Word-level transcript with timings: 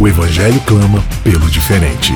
O 0.00 0.06
Evangelho 0.06 0.60
clama 0.64 1.02
pelo 1.24 1.50
diferente. 1.50 2.14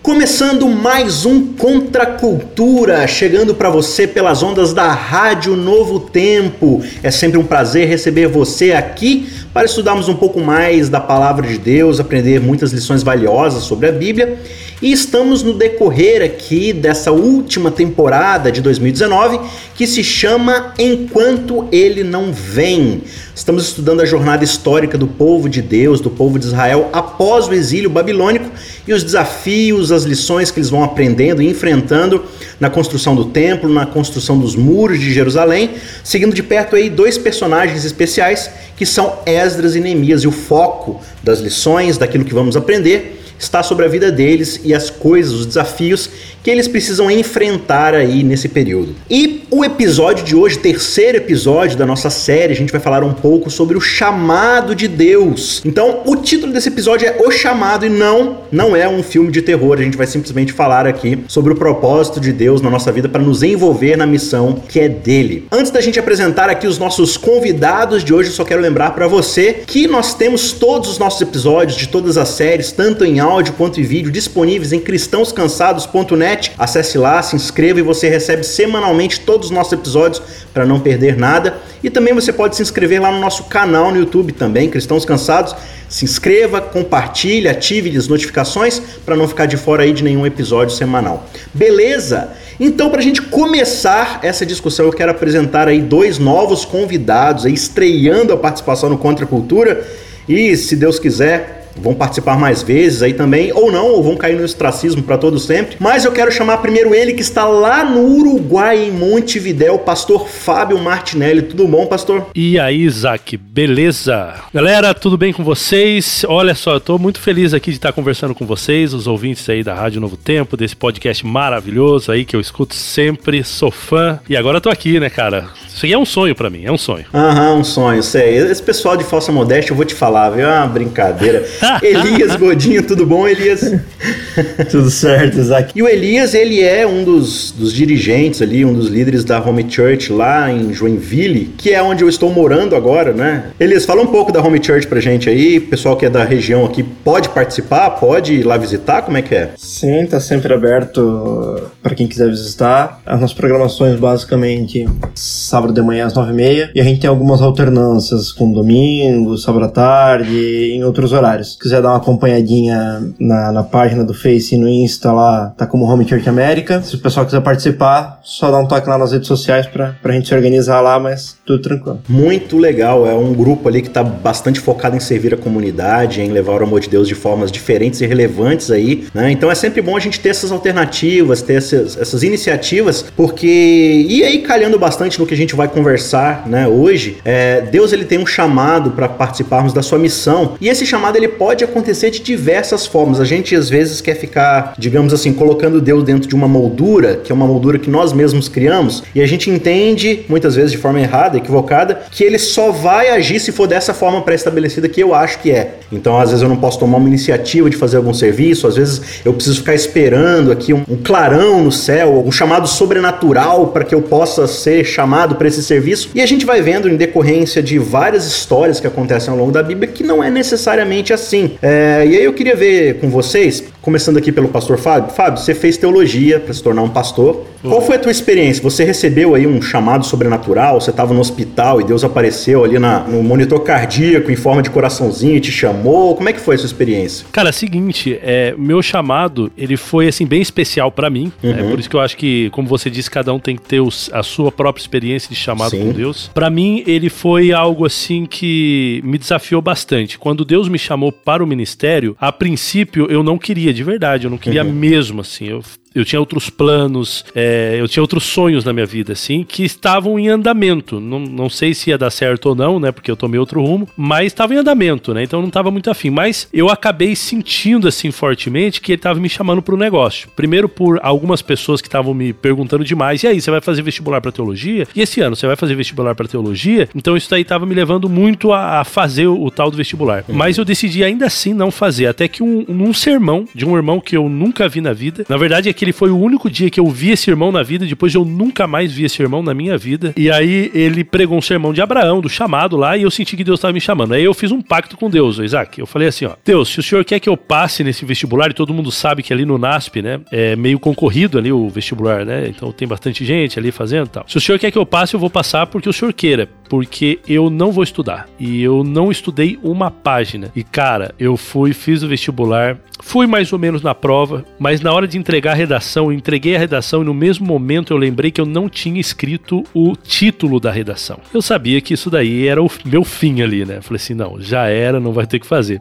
Começando 0.00 0.68
mais 0.68 1.26
um 1.26 1.54
Contra 1.54 2.06
Cultura, 2.06 3.04
chegando 3.08 3.56
para 3.56 3.68
você 3.68 4.06
pelas 4.06 4.44
ondas 4.44 4.72
da 4.72 4.92
Rádio 4.92 5.56
Novo 5.56 5.98
Tempo. 5.98 6.80
É 7.02 7.10
sempre 7.10 7.36
um 7.36 7.42
prazer 7.42 7.88
receber 7.88 8.28
você 8.28 8.70
aqui 8.74 9.28
para 9.52 9.66
estudarmos 9.66 10.08
um 10.08 10.14
pouco 10.14 10.40
mais 10.40 10.88
da 10.88 11.00
palavra 11.00 11.48
de 11.48 11.58
Deus, 11.58 11.98
aprender 11.98 12.40
muitas 12.40 12.72
lições 12.72 13.02
valiosas 13.02 13.64
sobre 13.64 13.88
a 13.88 13.92
Bíblia 13.92 14.38
e 14.80 14.92
estamos 14.92 15.42
no 15.42 15.54
decorrer 15.54 16.22
aqui 16.22 16.72
dessa 16.72 17.10
última 17.10 17.70
temporada 17.70 18.50
de 18.52 18.60
2019 18.60 19.40
que 19.74 19.86
se 19.86 20.04
chama 20.04 20.72
Enquanto 20.78 21.66
Ele 21.72 22.04
Não 22.04 22.32
Vem. 22.32 23.02
Estamos 23.34 23.66
estudando 23.66 24.00
a 24.00 24.04
jornada 24.04 24.44
histórica 24.44 24.96
do 24.96 25.06
povo 25.06 25.48
de 25.48 25.60
Deus, 25.60 26.00
do 26.00 26.10
povo 26.10 26.38
de 26.38 26.46
Israel 26.46 26.90
após 26.92 27.48
o 27.48 27.54
exílio 27.54 27.90
babilônico 27.90 28.50
e 28.86 28.92
os 28.92 29.02
desafios, 29.02 29.90
as 29.90 30.04
lições 30.04 30.50
que 30.50 30.60
eles 30.60 30.70
vão 30.70 30.84
aprendendo 30.84 31.42
e 31.42 31.48
enfrentando 31.48 32.24
na 32.60 32.70
construção 32.70 33.16
do 33.16 33.26
templo, 33.26 33.68
na 33.68 33.86
construção 33.86 34.38
dos 34.38 34.54
muros 34.54 35.00
de 35.00 35.12
Jerusalém, 35.12 35.72
seguindo 36.04 36.34
de 36.34 36.42
perto 36.42 36.76
aí 36.76 36.88
dois 36.88 37.18
personagens 37.18 37.84
especiais 37.84 38.50
que 38.76 38.86
são 38.86 39.18
Esdras 39.26 39.74
e 39.74 39.80
Neemias 39.80 40.22
e 40.22 40.28
o 40.28 40.32
foco 40.32 41.00
das 41.22 41.40
lições, 41.40 41.98
daquilo 41.98 42.24
que 42.24 42.34
vamos 42.34 42.56
aprender 42.56 43.17
está 43.38 43.62
sobre 43.62 43.84
a 43.84 43.88
vida 43.88 44.10
deles 44.10 44.60
e 44.64 44.74
as 44.74 44.90
coisas, 44.90 45.32
os 45.32 45.46
desafios 45.46 46.10
que 46.48 46.52
eles 46.52 46.66
precisam 46.66 47.10
enfrentar 47.10 47.94
aí 47.94 48.22
nesse 48.22 48.48
período. 48.48 48.96
E 49.10 49.42
o 49.50 49.62
episódio 49.62 50.24
de 50.24 50.34
hoje, 50.34 50.58
terceiro 50.58 51.18
episódio 51.18 51.76
da 51.76 51.84
nossa 51.84 52.08
série, 52.08 52.54
a 52.54 52.56
gente 52.56 52.72
vai 52.72 52.80
falar 52.80 53.04
um 53.04 53.12
pouco 53.12 53.50
sobre 53.50 53.76
o 53.76 53.80
chamado 53.82 54.74
de 54.74 54.88
Deus. 54.88 55.60
Então, 55.62 56.00
o 56.06 56.16
título 56.16 56.50
desse 56.50 56.68
episódio 56.68 57.06
é 57.06 57.18
O 57.22 57.30
Chamado 57.30 57.84
e 57.84 57.90
não, 57.90 58.38
não 58.50 58.74
é 58.74 58.88
um 58.88 59.02
filme 59.02 59.30
de 59.30 59.42
terror. 59.42 59.78
A 59.78 59.82
gente 59.82 59.98
vai 59.98 60.06
simplesmente 60.06 60.54
falar 60.54 60.86
aqui 60.86 61.18
sobre 61.28 61.52
o 61.52 61.56
propósito 61.56 62.18
de 62.18 62.32
Deus 62.32 62.62
na 62.62 62.70
nossa 62.70 62.90
vida 62.90 63.10
para 63.10 63.20
nos 63.20 63.42
envolver 63.42 63.96
na 63.96 64.06
missão 64.06 64.62
que 64.68 64.80
é 64.80 64.88
dele. 64.88 65.46
Antes 65.52 65.70
da 65.70 65.82
gente 65.82 66.00
apresentar 66.00 66.48
aqui 66.48 66.66
os 66.66 66.78
nossos 66.78 67.18
convidados 67.18 68.02
de 68.02 68.14
hoje, 68.14 68.30
só 68.30 68.42
quero 68.42 68.62
lembrar 68.62 68.92
para 68.92 69.06
você 69.06 69.52
que 69.66 69.86
nós 69.86 70.14
temos 70.14 70.52
todos 70.52 70.88
os 70.88 70.98
nossos 70.98 71.20
episódios 71.20 71.76
de 71.76 71.88
todas 71.88 72.16
as 72.16 72.30
séries, 72.30 72.72
tanto 72.72 73.04
em 73.04 73.20
áudio 73.20 73.52
quanto 73.52 73.80
em 73.80 73.84
vídeo, 73.84 74.10
disponíveis 74.10 74.72
em 74.72 74.80
cristãoscansados.net. 74.80 76.37
Acesse 76.58 76.96
lá, 76.98 77.22
se 77.22 77.36
inscreva 77.36 77.80
e 77.80 77.82
você 77.82 78.08
recebe 78.08 78.44
semanalmente 78.44 79.20
todos 79.20 79.48
os 79.48 79.50
nossos 79.50 79.72
episódios 79.72 80.22
para 80.52 80.64
não 80.64 80.80
perder 80.80 81.16
nada. 81.16 81.58
E 81.82 81.90
também 81.90 82.14
você 82.14 82.32
pode 82.32 82.56
se 82.56 82.62
inscrever 82.62 83.00
lá 83.00 83.10
no 83.10 83.20
nosso 83.20 83.44
canal 83.44 83.90
no 83.90 83.98
YouTube 83.98 84.32
também, 84.32 84.68
Cristãos 84.70 85.04
Cansados. 85.04 85.54
Se 85.88 86.04
inscreva, 86.04 86.60
compartilhe, 86.60 87.48
ative 87.48 87.96
as 87.96 88.08
notificações 88.08 88.80
para 89.04 89.16
não 89.16 89.26
ficar 89.26 89.46
de 89.46 89.56
fora 89.56 89.82
aí 89.82 89.92
de 89.92 90.04
nenhum 90.04 90.26
episódio 90.26 90.74
semanal. 90.74 91.26
Beleza? 91.54 92.30
Então, 92.60 92.90
para 92.90 93.00
a 93.00 93.02
gente 93.02 93.22
começar 93.22 94.20
essa 94.22 94.44
discussão, 94.44 94.86
eu 94.86 94.92
quero 94.92 95.12
apresentar 95.12 95.68
aí 95.68 95.80
dois 95.80 96.18
novos 96.18 96.64
convidados, 96.64 97.46
aí, 97.46 97.54
estreando 97.54 98.32
a 98.32 98.36
participação 98.36 98.90
no 98.90 98.98
Contra 98.98 99.24
Cultura. 99.24 99.86
E, 100.28 100.56
se 100.56 100.76
Deus 100.76 100.98
quiser, 100.98 101.57
vão 101.82 101.94
participar 101.94 102.38
mais 102.38 102.62
vezes 102.62 103.02
aí 103.02 103.12
também, 103.12 103.52
ou 103.52 103.70
não, 103.70 103.86
ou 103.86 104.02
vão 104.02 104.16
cair 104.16 104.36
no 104.36 104.44
ostracismo 104.44 105.02
para 105.02 105.18
todo 105.18 105.38
sempre. 105.38 105.76
Mas 105.78 106.04
eu 106.04 106.12
quero 106.12 106.30
chamar 106.30 106.58
primeiro 106.58 106.94
ele 106.94 107.12
que 107.12 107.22
está 107.22 107.46
lá 107.46 107.84
no 107.84 108.00
Uruguai, 108.00 108.84
em 108.84 108.90
Montevidéu, 108.90 109.78
pastor 109.78 110.28
Fábio 110.28 110.78
Martinelli. 110.78 111.42
Tudo 111.42 111.66
bom, 111.66 111.86
pastor? 111.86 112.26
E 112.34 112.58
aí, 112.58 112.82
Isaac, 112.82 113.36
beleza? 113.36 114.34
Galera, 114.52 114.94
tudo 114.94 115.16
bem 115.16 115.32
com 115.32 115.44
vocês? 115.44 116.24
Olha 116.28 116.54
só, 116.54 116.74
eu 116.74 116.80
tô 116.80 116.98
muito 116.98 117.20
feliz 117.20 117.54
aqui 117.54 117.70
de 117.70 117.76
estar 117.76 117.92
conversando 117.92 118.34
com 118.34 118.46
vocês, 118.46 118.94
os 118.94 119.06
ouvintes 119.06 119.48
aí 119.48 119.62
da 119.62 119.74
Rádio 119.74 120.00
Novo 120.00 120.16
Tempo, 120.16 120.56
desse 120.56 120.76
podcast 120.76 121.24
maravilhoso 121.26 122.10
aí 122.10 122.24
que 122.24 122.34
eu 122.34 122.40
escuto 122.40 122.74
sempre, 122.74 123.42
sou 123.44 123.70
fã. 123.70 124.18
E 124.28 124.36
agora 124.36 124.58
eu 124.58 124.60
tô 124.60 124.70
aqui, 124.70 124.98
né, 125.00 125.10
cara? 125.10 125.46
Isso 125.66 125.84
aqui 125.84 125.94
é 125.94 125.98
um 125.98 126.04
sonho 126.04 126.34
para 126.34 126.50
mim, 126.50 126.64
é 126.64 126.72
um 126.72 126.78
sonho. 126.78 127.04
Aham, 127.14 127.56
um 127.56 127.64
sonho, 127.64 128.02
sei. 128.02 128.36
Esse 128.36 128.62
pessoal 128.62 128.96
de 128.96 129.04
falsa 129.04 129.30
modéstia, 129.30 129.72
eu 129.72 129.76
vou 129.76 129.84
te 129.84 129.94
falar, 129.94 130.30
viu? 130.30 130.48
É 130.48 130.58
uma 130.58 130.66
brincadeira. 130.66 131.46
Elias 131.82 132.36
Godinho, 132.36 132.82
tudo 132.82 133.06
bom, 133.06 133.26
Elias? 133.26 133.74
tudo 134.70 134.90
certo, 134.90 135.38
Isaac. 135.38 135.72
E 135.74 135.82
o 135.82 135.88
Elias, 135.88 136.34
ele 136.34 136.62
é 136.62 136.86
um 136.86 137.04
dos, 137.04 137.52
dos 137.52 137.72
dirigentes 137.72 138.40
ali, 138.40 138.64
um 138.64 138.72
dos 138.72 138.88
líderes 138.88 139.24
da 139.24 139.40
Home 139.40 139.66
Church 139.68 140.12
lá 140.12 140.50
em 140.50 140.72
Joinville, 140.72 141.52
que 141.56 141.70
é 141.70 141.82
onde 141.82 142.02
eu 142.02 142.08
estou 142.08 142.30
morando 142.30 142.74
agora, 142.74 143.12
né? 143.12 143.50
Elias, 143.58 143.84
fala 143.84 144.02
um 144.02 144.06
pouco 144.06 144.32
da 144.32 144.40
Home 144.40 144.62
Church 144.62 144.86
pra 144.86 145.00
gente 145.00 145.28
aí. 145.28 145.60
Pessoal 145.60 145.96
que 145.96 146.06
é 146.06 146.10
da 146.10 146.24
região 146.24 146.64
aqui 146.64 146.82
pode 146.82 147.28
participar, 147.30 147.90
pode 147.90 148.34
ir 148.34 148.44
lá 148.44 148.56
visitar, 148.56 149.02
como 149.02 149.16
é 149.16 149.22
que 149.22 149.34
é? 149.34 149.50
Sim, 149.56 150.06
tá 150.06 150.20
sempre 150.20 150.52
aberto 150.52 151.70
para 151.82 151.94
quem 151.94 152.06
quiser 152.06 152.28
visitar. 152.28 153.00
As 153.04 153.20
nossas 153.20 153.36
programações, 153.36 153.98
basicamente, 153.98 154.88
sábado 155.14 155.72
de 155.72 155.82
manhã 155.82 156.06
às 156.06 156.14
nove 156.14 156.32
e 156.32 156.34
meia, 156.34 156.70
e 156.74 156.80
a 156.80 156.84
gente 156.84 157.00
tem 157.00 157.10
algumas 157.10 157.40
alternâncias 157.40 158.32
com 158.32 158.50
domingo, 158.50 159.36
sábado 159.36 159.64
à 159.64 159.68
tarde, 159.68 160.30
e 160.30 160.72
em 160.72 160.84
outros 160.84 161.12
horários 161.12 161.47
quiser 161.56 161.80
dar 161.82 161.90
uma 161.90 161.98
acompanhadinha 161.98 163.12
na, 163.18 163.52
na 163.52 163.62
página 163.62 164.04
do 164.04 164.14
Face 164.14 164.54
e 164.54 164.58
no 164.58 164.68
Insta 164.68 165.12
lá, 165.12 165.52
tá 165.56 165.66
como 165.66 165.84
Home 165.84 166.08
Church 166.08 166.28
América. 166.28 166.82
Se 166.82 166.96
o 166.96 166.98
pessoal 166.98 167.24
quiser 167.24 167.40
participar, 167.40 168.20
só 168.22 168.50
dá 168.50 168.58
um 168.58 168.66
toque 168.66 168.88
lá 168.88 168.98
nas 168.98 169.12
redes 169.12 169.28
sociais 169.28 169.66
pra, 169.66 169.94
pra 170.02 170.12
gente 170.12 170.28
se 170.28 170.34
organizar 170.34 170.80
lá, 170.80 170.98
mas 170.98 171.36
tudo 171.46 171.62
tranquilo. 171.62 172.00
Muito 172.08 172.58
legal, 172.58 173.06
é 173.06 173.14
um 173.14 173.32
grupo 173.32 173.68
ali 173.68 173.82
que 173.82 173.90
tá 173.90 174.02
bastante 174.02 174.60
focado 174.60 174.96
em 174.96 175.00
servir 175.00 175.34
a 175.34 175.36
comunidade, 175.36 176.20
em 176.20 176.30
levar 176.30 176.60
o 176.60 176.64
amor 176.64 176.80
de 176.80 176.88
Deus 176.88 177.06
de 177.06 177.14
formas 177.14 177.52
diferentes 177.52 178.00
e 178.00 178.06
relevantes 178.06 178.70
aí, 178.70 179.06
né? 179.14 179.30
Então 179.30 179.50
é 179.50 179.54
sempre 179.54 179.80
bom 179.80 179.96
a 179.96 180.00
gente 180.00 180.20
ter 180.20 180.30
essas 180.30 180.50
alternativas, 180.50 181.42
ter 181.42 181.54
essas, 181.54 181.96
essas 181.96 182.22
iniciativas, 182.22 183.04
porque 183.16 184.06
e 184.08 184.22
aí 184.22 184.38
calhando 184.38 184.78
bastante 184.78 185.18
no 185.18 185.26
que 185.26 185.34
a 185.34 185.36
gente 185.36 185.54
vai 185.54 185.68
conversar, 185.68 186.46
né, 186.46 186.66
hoje, 186.66 187.18
é, 187.24 187.60
Deus 187.60 187.92
ele 187.92 188.04
tem 188.04 188.18
um 188.18 188.26
chamado 188.26 188.90
para 188.92 189.08
participarmos 189.08 189.72
da 189.72 189.82
sua 189.82 189.98
missão, 189.98 190.54
e 190.60 190.68
esse 190.68 190.84
chamado 190.84 191.16
ele 191.16 191.28
pode 191.38 191.64
acontecer 191.64 192.10
de 192.10 192.20
diversas 192.20 192.86
formas. 192.86 193.20
A 193.20 193.24
gente 193.24 193.54
às 193.54 193.70
vezes 193.70 194.00
quer 194.00 194.14
ficar, 194.14 194.74
digamos 194.76 195.14
assim, 195.14 195.32
colocando 195.32 195.80
Deus 195.80 196.02
dentro 196.02 196.28
de 196.28 196.34
uma 196.34 196.48
moldura, 196.48 197.16
que 197.16 197.30
é 197.30 197.34
uma 197.34 197.46
moldura 197.46 197.78
que 197.78 197.88
nós 197.88 198.12
mesmos 198.12 198.48
criamos, 198.48 199.04
e 199.14 199.20
a 199.20 199.26
gente 199.26 199.48
entende, 199.48 200.24
muitas 200.28 200.56
vezes 200.56 200.72
de 200.72 200.78
forma 200.78 201.00
errada, 201.00 201.36
equivocada, 201.36 202.02
que 202.10 202.24
ele 202.24 202.38
só 202.38 202.70
vai 202.70 203.10
agir 203.10 203.38
se 203.38 203.52
for 203.52 203.66
dessa 203.66 203.94
forma 203.94 204.20
pré-estabelecida 204.22 204.88
que 204.88 205.00
eu 205.00 205.14
acho 205.14 205.38
que 205.38 205.50
é. 205.50 205.76
Então, 205.92 206.18
às 206.18 206.30
vezes 206.30 206.42
eu 206.42 206.48
não 206.48 206.56
posso 206.56 206.78
tomar 206.78 206.98
uma 206.98 207.08
iniciativa 207.08 207.70
de 207.70 207.76
fazer 207.76 207.96
algum 207.96 208.12
serviço, 208.12 208.66
às 208.66 208.76
vezes 208.76 209.00
eu 209.24 209.32
preciso 209.32 209.58
ficar 209.58 209.74
esperando 209.74 210.50
aqui 210.50 210.74
um, 210.74 210.82
um 210.88 210.96
clarão 210.96 211.62
no 211.62 211.72
céu, 211.72 212.22
um 212.26 212.32
chamado 212.32 212.66
sobrenatural 212.66 213.68
para 213.68 213.84
que 213.84 213.94
eu 213.94 214.02
possa 214.02 214.46
ser 214.46 214.84
chamado 214.84 215.36
para 215.36 215.48
esse 215.48 215.62
serviço. 215.62 216.10
E 216.14 216.20
a 216.20 216.26
gente 216.26 216.44
vai 216.44 216.60
vendo 216.60 216.88
em 216.88 216.96
decorrência 216.96 217.62
de 217.62 217.78
várias 217.78 218.26
histórias 218.26 218.80
que 218.80 218.86
acontecem 218.86 219.30
ao 219.30 219.38
longo 219.38 219.52
da 219.52 219.62
Bíblia 219.62 219.88
que 219.88 220.02
não 220.02 220.22
é 220.22 220.30
necessariamente 220.30 221.12
assim 221.12 221.27
assim. 221.28 221.58
É, 221.62 222.04
e 222.06 222.16
aí 222.16 222.24
eu 222.24 222.32
queria 222.32 222.56
ver 222.56 222.94
com 222.94 223.10
vocês, 223.10 223.62
começando 223.88 224.18
aqui 224.18 224.30
pelo 224.30 224.48
pastor 224.48 224.76
Fábio. 224.76 225.14
Fábio, 225.14 225.40
você 225.40 225.54
fez 225.54 225.78
teologia 225.78 226.38
para 226.38 226.52
se 226.52 226.62
tornar 226.62 226.82
um 226.82 226.90
pastor. 226.90 227.46
Uhum. 227.64 227.70
Qual 227.70 227.80
foi 227.80 227.96
a 227.96 227.98
tua 227.98 228.12
experiência? 228.12 228.62
Você 228.62 228.84
recebeu 228.84 229.34
aí 229.34 229.46
um 229.46 229.62
chamado 229.62 230.04
sobrenatural? 230.04 230.78
Você 230.78 230.90
estava 230.90 231.14
no 231.14 231.20
hospital 231.20 231.80
e 231.80 231.84
Deus 231.84 232.04
apareceu 232.04 232.64
ali 232.64 232.78
na, 232.78 233.00
no 233.00 233.22
monitor 233.22 233.60
cardíaco 233.60 234.30
em 234.30 234.36
forma 234.36 234.60
de 234.60 234.68
coraçãozinho 234.68 235.36
e 235.36 235.40
te 235.40 235.50
chamou? 235.50 236.14
Como 236.14 236.28
é 236.28 236.34
que 236.34 236.38
foi 236.38 236.56
a 236.56 236.58
sua 236.58 236.66
experiência? 236.66 237.26
Cara, 237.32 237.48
é 237.48 237.50
o 237.50 237.54
seguinte, 237.54 238.18
é, 238.22 238.54
meu 238.58 238.82
chamado, 238.82 239.50
ele 239.56 239.78
foi 239.78 240.08
assim 240.08 240.26
bem 240.26 240.42
especial 240.42 240.92
para 240.92 241.08
mim. 241.08 241.32
É 241.42 241.46
uhum. 241.46 241.54
É 241.54 241.70
por 241.70 241.80
isso 241.80 241.88
que 241.88 241.96
eu 241.96 242.00
acho 242.00 242.16
que, 242.18 242.50
como 242.50 242.68
você 242.68 242.90
disse, 242.90 243.10
cada 243.10 243.32
um 243.32 243.38
tem 243.38 243.56
que 243.56 243.62
ter 243.62 243.80
os, 243.80 244.10
a 244.12 244.22
sua 244.22 244.52
própria 244.52 244.82
experiência 244.82 245.30
de 245.30 245.34
chamado 245.34 245.70
Sim. 245.70 245.86
com 245.86 245.92
Deus. 245.92 246.30
Para 246.34 246.50
mim, 246.50 246.84
ele 246.86 247.08
foi 247.08 247.52
algo 247.52 247.86
assim 247.86 248.26
que 248.26 249.00
me 249.02 249.16
desafiou 249.16 249.62
bastante. 249.62 250.18
Quando 250.18 250.44
Deus 250.44 250.68
me 250.68 250.78
chamou 250.78 251.10
para 251.10 251.42
o 251.42 251.46
ministério, 251.46 252.14
a 252.20 252.30
princípio 252.30 253.06
eu 253.10 253.22
não 253.22 253.38
queria 253.38 253.72
de 253.78 253.84
verdade, 253.84 254.26
eu 254.26 254.30
não 254.30 254.38
queria 254.38 254.64
uhum. 254.64 254.72
mesmo 254.72 255.20
assim. 255.20 255.46
Eu 255.46 255.62
eu 255.94 256.04
tinha 256.04 256.20
outros 256.20 256.50
planos, 256.50 257.24
é, 257.34 257.76
eu 257.78 257.88
tinha 257.88 258.02
outros 258.02 258.24
sonhos 258.24 258.64
na 258.64 258.72
minha 258.72 258.86
vida, 258.86 259.12
assim, 259.12 259.44
que 259.44 259.64
estavam 259.64 260.18
em 260.18 260.28
andamento. 260.28 261.00
Não, 261.00 261.18
não 261.18 261.48
sei 261.48 261.74
se 261.74 261.90
ia 261.90 261.98
dar 261.98 262.10
certo 262.10 262.46
ou 262.46 262.54
não, 262.54 262.78
né? 262.78 262.92
Porque 262.92 263.10
eu 263.10 263.16
tomei 263.16 263.38
outro 263.38 263.62
rumo, 263.62 263.88
mas 263.96 264.26
estava 264.26 264.54
em 264.54 264.58
andamento, 264.58 265.12
né? 265.14 265.22
Então 265.22 265.40
não 265.40 265.48
estava 265.48 265.70
muito 265.70 265.90
afim. 265.90 266.10
Mas 266.10 266.48
eu 266.52 266.68
acabei 266.68 267.14
sentindo, 267.16 267.88
assim, 267.88 268.10
fortemente 268.10 268.80
que 268.80 268.92
ele 268.92 268.98
estava 268.98 269.18
me 269.18 269.28
chamando 269.28 269.62
para 269.62 269.74
o 269.74 269.78
negócio. 269.78 270.28
Primeiro 270.36 270.68
por 270.68 270.98
algumas 271.02 271.42
pessoas 271.42 271.80
que 271.80 271.88
estavam 271.88 272.14
me 272.14 272.32
perguntando 272.32 272.84
demais: 272.84 273.22
e 273.22 273.26
aí, 273.26 273.40
você 273.40 273.50
vai 273.50 273.60
fazer 273.60 273.82
vestibular 273.82 274.20
para 274.20 274.32
teologia? 274.32 274.86
E 274.94 275.00
esse 275.00 275.20
ano, 275.20 275.36
você 275.36 275.46
vai 275.46 275.56
fazer 275.56 275.74
vestibular 275.74 276.14
para 276.14 276.28
teologia? 276.28 276.88
Então 276.94 277.16
isso 277.16 277.30
daí 277.30 277.42
estava 277.42 277.66
me 277.66 277.74
levando 277.74 278.08
muito 278.08 278.52
a, 278.52 278.80
a 278.80 278.84
fazer 278.84 279.26
o, 279.26 279.42
o, 279.42 279.50
tal 279.50 279.70
do 279.70 279.76
vestibular. 279.76 280.24
Uhum. 280.28 280.34
Mas 280.34 280.58
eu 280.58 280.64
decidi 280.64 281.02
ainda 281.02 281.26
assim 281.26 281.54
não 281.54 281.70
fazer. 281.70 282.06
Até 282.06 282.28
que 282.28 282.42
um, 282.42 282.64
um 282.68 282.92
sermão 282.92 283.46
de 283.54 283.64
um 283.64 283.76
irmão 283.76 284.00
que 284.00 284.16
eu 284.16 284.28
nunca 284.28 284.68
vi 284.68 284.80
na 284.80 284.92
vida, 284.92 285.24
na 285.28 285.36
verdade, 285.36 285.68
aquele 285.78 285.92
foi 285.92 286.10
o 286.10 286.18
único 286.18 286.50
dia 286.50 286.68
que 286.68 286.80
eu 286.80 286.88
vi 286.88 287.10
esse 287.10 287.30
irmão 287.30 287.52
na 287.52 287.62
vida, 287.62 287.86
depois 287.86 288.12
eu 288.12 288.24
nunca 288.24 288.66
mais 288.66 288.92
vi 288.92 289.04
esse 289.04 289.22
irmão 289.22 289.42
na 289.42 289.54
minha 289.54 289.78
vida. 289.78 290.12
E 290.16 290.28
aí 290.28 290.72
ele 290.74 291.04
pregou 291.04 291.38
um 291.38 291.40
sermão 291.40 291.72
de 291.72 291.80
Abraão, 291.80 292.20
do 292.20 292.28
chamado 292.28 292.76
lá, 292.76 292.96
e 292.96 293.02
eu 293.02 293.10
senti 293.10 293.36
que 293.36 293.44
Deus 293.44 293.60
estava 293.60 293.72
me 293.72 293.80
chamando. 293.80 294.14
Aí 294.14 294.24
eu 294.24 294.34
fiz 294.34 294.50
um 294.50 294.60
pacto 294.60 294.96
com 294.96 295.08
Deus, 295.08 295.38
Isaac. 295.38 295.78
Eu 295.78 295.86
falei 295.86 296.08
assim, 296.08 296.24
ó, 296.24 296.32
Deus, 296.44 296.68
se 296.68 296.80
o 296.80 296.82
senhor 296.82 297.04
quer 297.04 297.20
que 297.20 297.28
eu 297.28 297.36
passe 297.36 297.84
nesse 297.84 298.04
vestibular, 298.04 298.50
e 298.50 298.54
todo 298.54 298.74
mundo 298.74 298.90
sabe 298.90 299.22
que 299.22 299.32
ali 299.32 299.44
no 299.44 299.56
NASP, 299.56 300.02
né, 300.02 300.20
é 300.32 300.56
meio 300.56 300.80
concorrido 300.80 301.38
ali 301.38 301.52
o 301.52 301.68
vestibular, 301.68 302.24
né, 302.24 302.48
então 302.48 302.72
tem 302.72 302.88
bastante 302.88 303.24
gente 303.24 303.58
ali 303.58 303.70
fazendo 303.70 304.06
e 304.06 304.10
tal. 304.10 304.24
Se 304.26 304.36
o 304.36 304.40
senhor 304.40 304.58
quer 304.58 304.72
que 304.72 304.78
eu 304.78 304.86
passe, 304.86 305.14
eu 305.14 305.20
vou 305.20 305.30
passar 305.30 305.66
porque 305.68 305.88
o 305.88 305.92
senhor 305.92 306.12
queira, 306.12 306.48
porque 306.68 307.20
eu 307.28 307.48
não 307.48 307.70
vou 307.70 307.84
estudar. 307.84 308.28
E 308.38 308.60
eu 308.62 308.82
não 308.82 309.12
estudei 309.12 309.58
uma 309.62 309.90
página. 309.90 310.50
E 310.56 310.64
cara, 310.64 311.14
eu 311.18 311.36
fui, 311.36 311.72
fiz 311.72 312.02
o 312.02 312.08
vestibular, 312.08 312.78
fui 313.08 313.26
mais 313.26 313.50
ou 313.54 313.58
menos 313.58 313.80
na 313.80 313.94
prova, 313.94 314.44
mas 314.58 314.82
na 314.82 314.92
hora 314.92 315.08
de 315.08 315.16
entregar 315.16 315.52
a 315.52 315.54
redação, 315.54 316.12
entreguei 316.12 316.54
a 316.54 316.58
redação 316.58 317.00
e 317.00 317.06
no 317.06 317.14
mesmo 317.14 317.46
momento 317.46 317.90
eu 317.90 317.96
lembrei 317.96 318.30
que 318.30 318.38
eu 318.38 318.44
não 318.44 318.68
tinha 318.68 319.00
escrito 319.00 319.64
o 319.72 319.96
título 319.96 320.60
da 320.60 320.70
redação. 320.70 321.18
Eu 321.32 321.40
sabia 321.40 321.80
que 321.80 321.94
isso 321.94 322.10
daí 322.10 322.46
era 322.46 322.62
o 322.62 322.70
meu 322.84 323.02
fim 323.04 323.40
ali, 323.40 323.64
né? 323.64 323.80
Falei 323.80 323.96
assim, 323.96 324.12
não, 324.12 324.38
já 324.38 324.66
era, 324.66 325.00
não 325.00 325.12
vai 325.12 325.26
ter 325.26 325.38
que 325.38 325.46
fazer. 325.46 325.80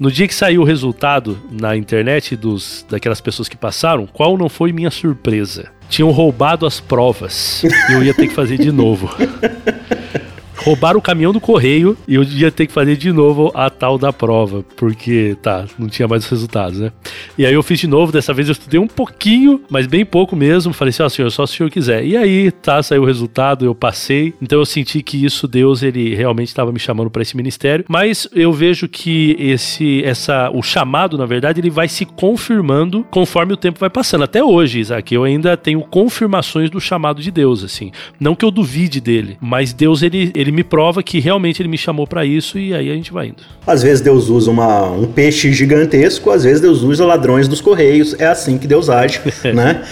No 0.00 0.10
dia 0.10 0.26
que 0.26 0.34
saiu 0.34 0.62
o 0.62 0.64
resultado 0.64 1.38
na 1.50 1.76
internet 1.76 2.34
dos 2.34 2.86
daquelas 2.88 3.20
pessoas 3.20 3.50
que 3.50 3.56
passaram, 3.56 4.06
qual 4.06 4.38
não 4.38 4.48
foi 4.48 4.72
minha 4.72 4.90
surpresa? 4.90 5.70
Tinham 5.90 6.10
roubado 6.10 6.64
as 6.64 6.80
provas 6.80 7.62
e 7.64 7.92
eu 7.92 8.02
ia 8.02 8.14
ter 8.14 8.28
que 8.28 8.34
fazer 8.34 8.56
de 8.56 8.72
novo. 8.72 9.14
roubaram 10.64 10.98
o 10.98 11.02
caminhão 11.02 11.32
do 11.32 11.40
correio 11.40 11.96
e 12.06 12.14
eu 12.14 12.22
ia 12.22 12.50
ter 12.50 12.66
que 12.66 12.72
fazer 12.72 12.96
de 12.96 13.12
novo 13.12 13.50
a 13.54 13.68
tal 13.68 13.98
da 13.98 14.12
prova, 14.12 14.64
porque 14.76 15.36
tá, 15.42 15.66
não 15.78 15.88
tinha 15.88 16.08
mais 16.08 16.24
os 16.24 16.30
resultados, 16.30 16.78
né? 16.78 16.92
E 17.36 17.44
aí 17.44 17.54
eu 17.54 17.62
fiz 17.62 17.80
de 17.80 17.86
novo, 17.86 18.12
dessa 18.12 18.32
vez 18.32 18.48
eu 18.48 18.52
estudei 18.52 18.78
um 18.78 18.86
pouquinho, 18.86 19.60
mas 19.68 19.86
bem 19.86 20.04
pouco 20.04 20.36
mesmo. 20.36 20.72
Falei 20.72 20.90
assim, 20.90 21.02
ó, 21.02 21.06
oh, 21.06 21.10
senhor, 21.10 21.30
só 21.30 21.46
se 21.46 21.54
o 21.54 21.56
senhor 21.56 21.70
quiser. 21.70 22.04
E 22.04 22.16
aí, 22.16 22.50
tá, 22.50 22.82
saiu 22.82 23.02
o 23.02 23.06
resultado, 23.06 23.64
eu 23.64 23.74
passei. 23.74 24.34
Então 24.40 24.58
eu 24.58 24.66
senti 24.66 25.02
que 25.02 25.24
isso, 25.24 25.48
Deus, 25.48 25.82
ele 25.82 26.14
realmente 26.14 26.48
estava 26.48 26.72
me 26.72 26.78
chamando 26.78 27.10
para 27.10 27.22
esse 27.22 27.36
ministério. 27.36 27.84
Mas 27.88 28.28
eu 28.32 28.52
vejo 28.52 28.88
que 28.88 29.36
esse, 29.38 30.02
essa, 30.04 30.50
o 30.50 30.62
chamado, 30.62 31.18
na 31.18 31.26
verdade, 31.26 31.60
ele 31.60 31.70
vai 31.70 31.88
se 31.88 32.04
confirmando 32.04 33.04
conforme 33.10 33.54
o 33.54 33.56
tempo 33.56 33.80
vai 33.80 33.90
passando. 33.90 34.24
Até 34.24 34.44
hoje, 34.44 34.80
Isaac, 34.80 35.14
eu 35.14 35.24
ainda 35.24 35.56
tenho 35.56 35.80
confirmações 35.80 36.70
do 36.70 36.80
chamado 36.80 37.20
de 37.20 37.30
Deus, 37.30 37.64
assim. 37.64 37.90
Não 38.20 38.34
que 38.34 38.44
eu 38.44 38.50
duvide 38.50 39.00
dele, 39.00 39.36
mas 39.40 39.72
Deus, 39.72 40.02
ele, 40.02 40.30
ele 40.34 40.51
me 40.52 40.64
prova 40.64 41.02
que 41.02 41.18
realmente 41.20 41.60
ele 41.60 41.68
me 41.68 41.78
chamou 41.78 42.06
para 42.06 42.24
isso 42.24 42.58
e 42.58 42.74
aí 42.74 42.90
a 42.90 42.94
gente 42.94 43.12
vai 43.12 43.28
indo. 43.28 43.42
Às 43.66 43.82
vezes 43.82 44.00
Deus 44.00 44.28
usa 44.28 44.50
uma, 44.50 44.90
um 44.90 45.06
peixe 45.06 45.52
gigantesco, 45.52 46.30
às 46.30 46.44
vezes 46.44 46.60
Deus 46.60 46.82
usa 46.82 47.04
ladrões 47.04 47.46
dos 47.48 47.60
correios. 47.60 48.14
É 48.18 48.26
assim 48.26 48.58
que 48.58 48.66
Deus 48.66 48.90
age, 48.90 49.20
né? 49.54 49.82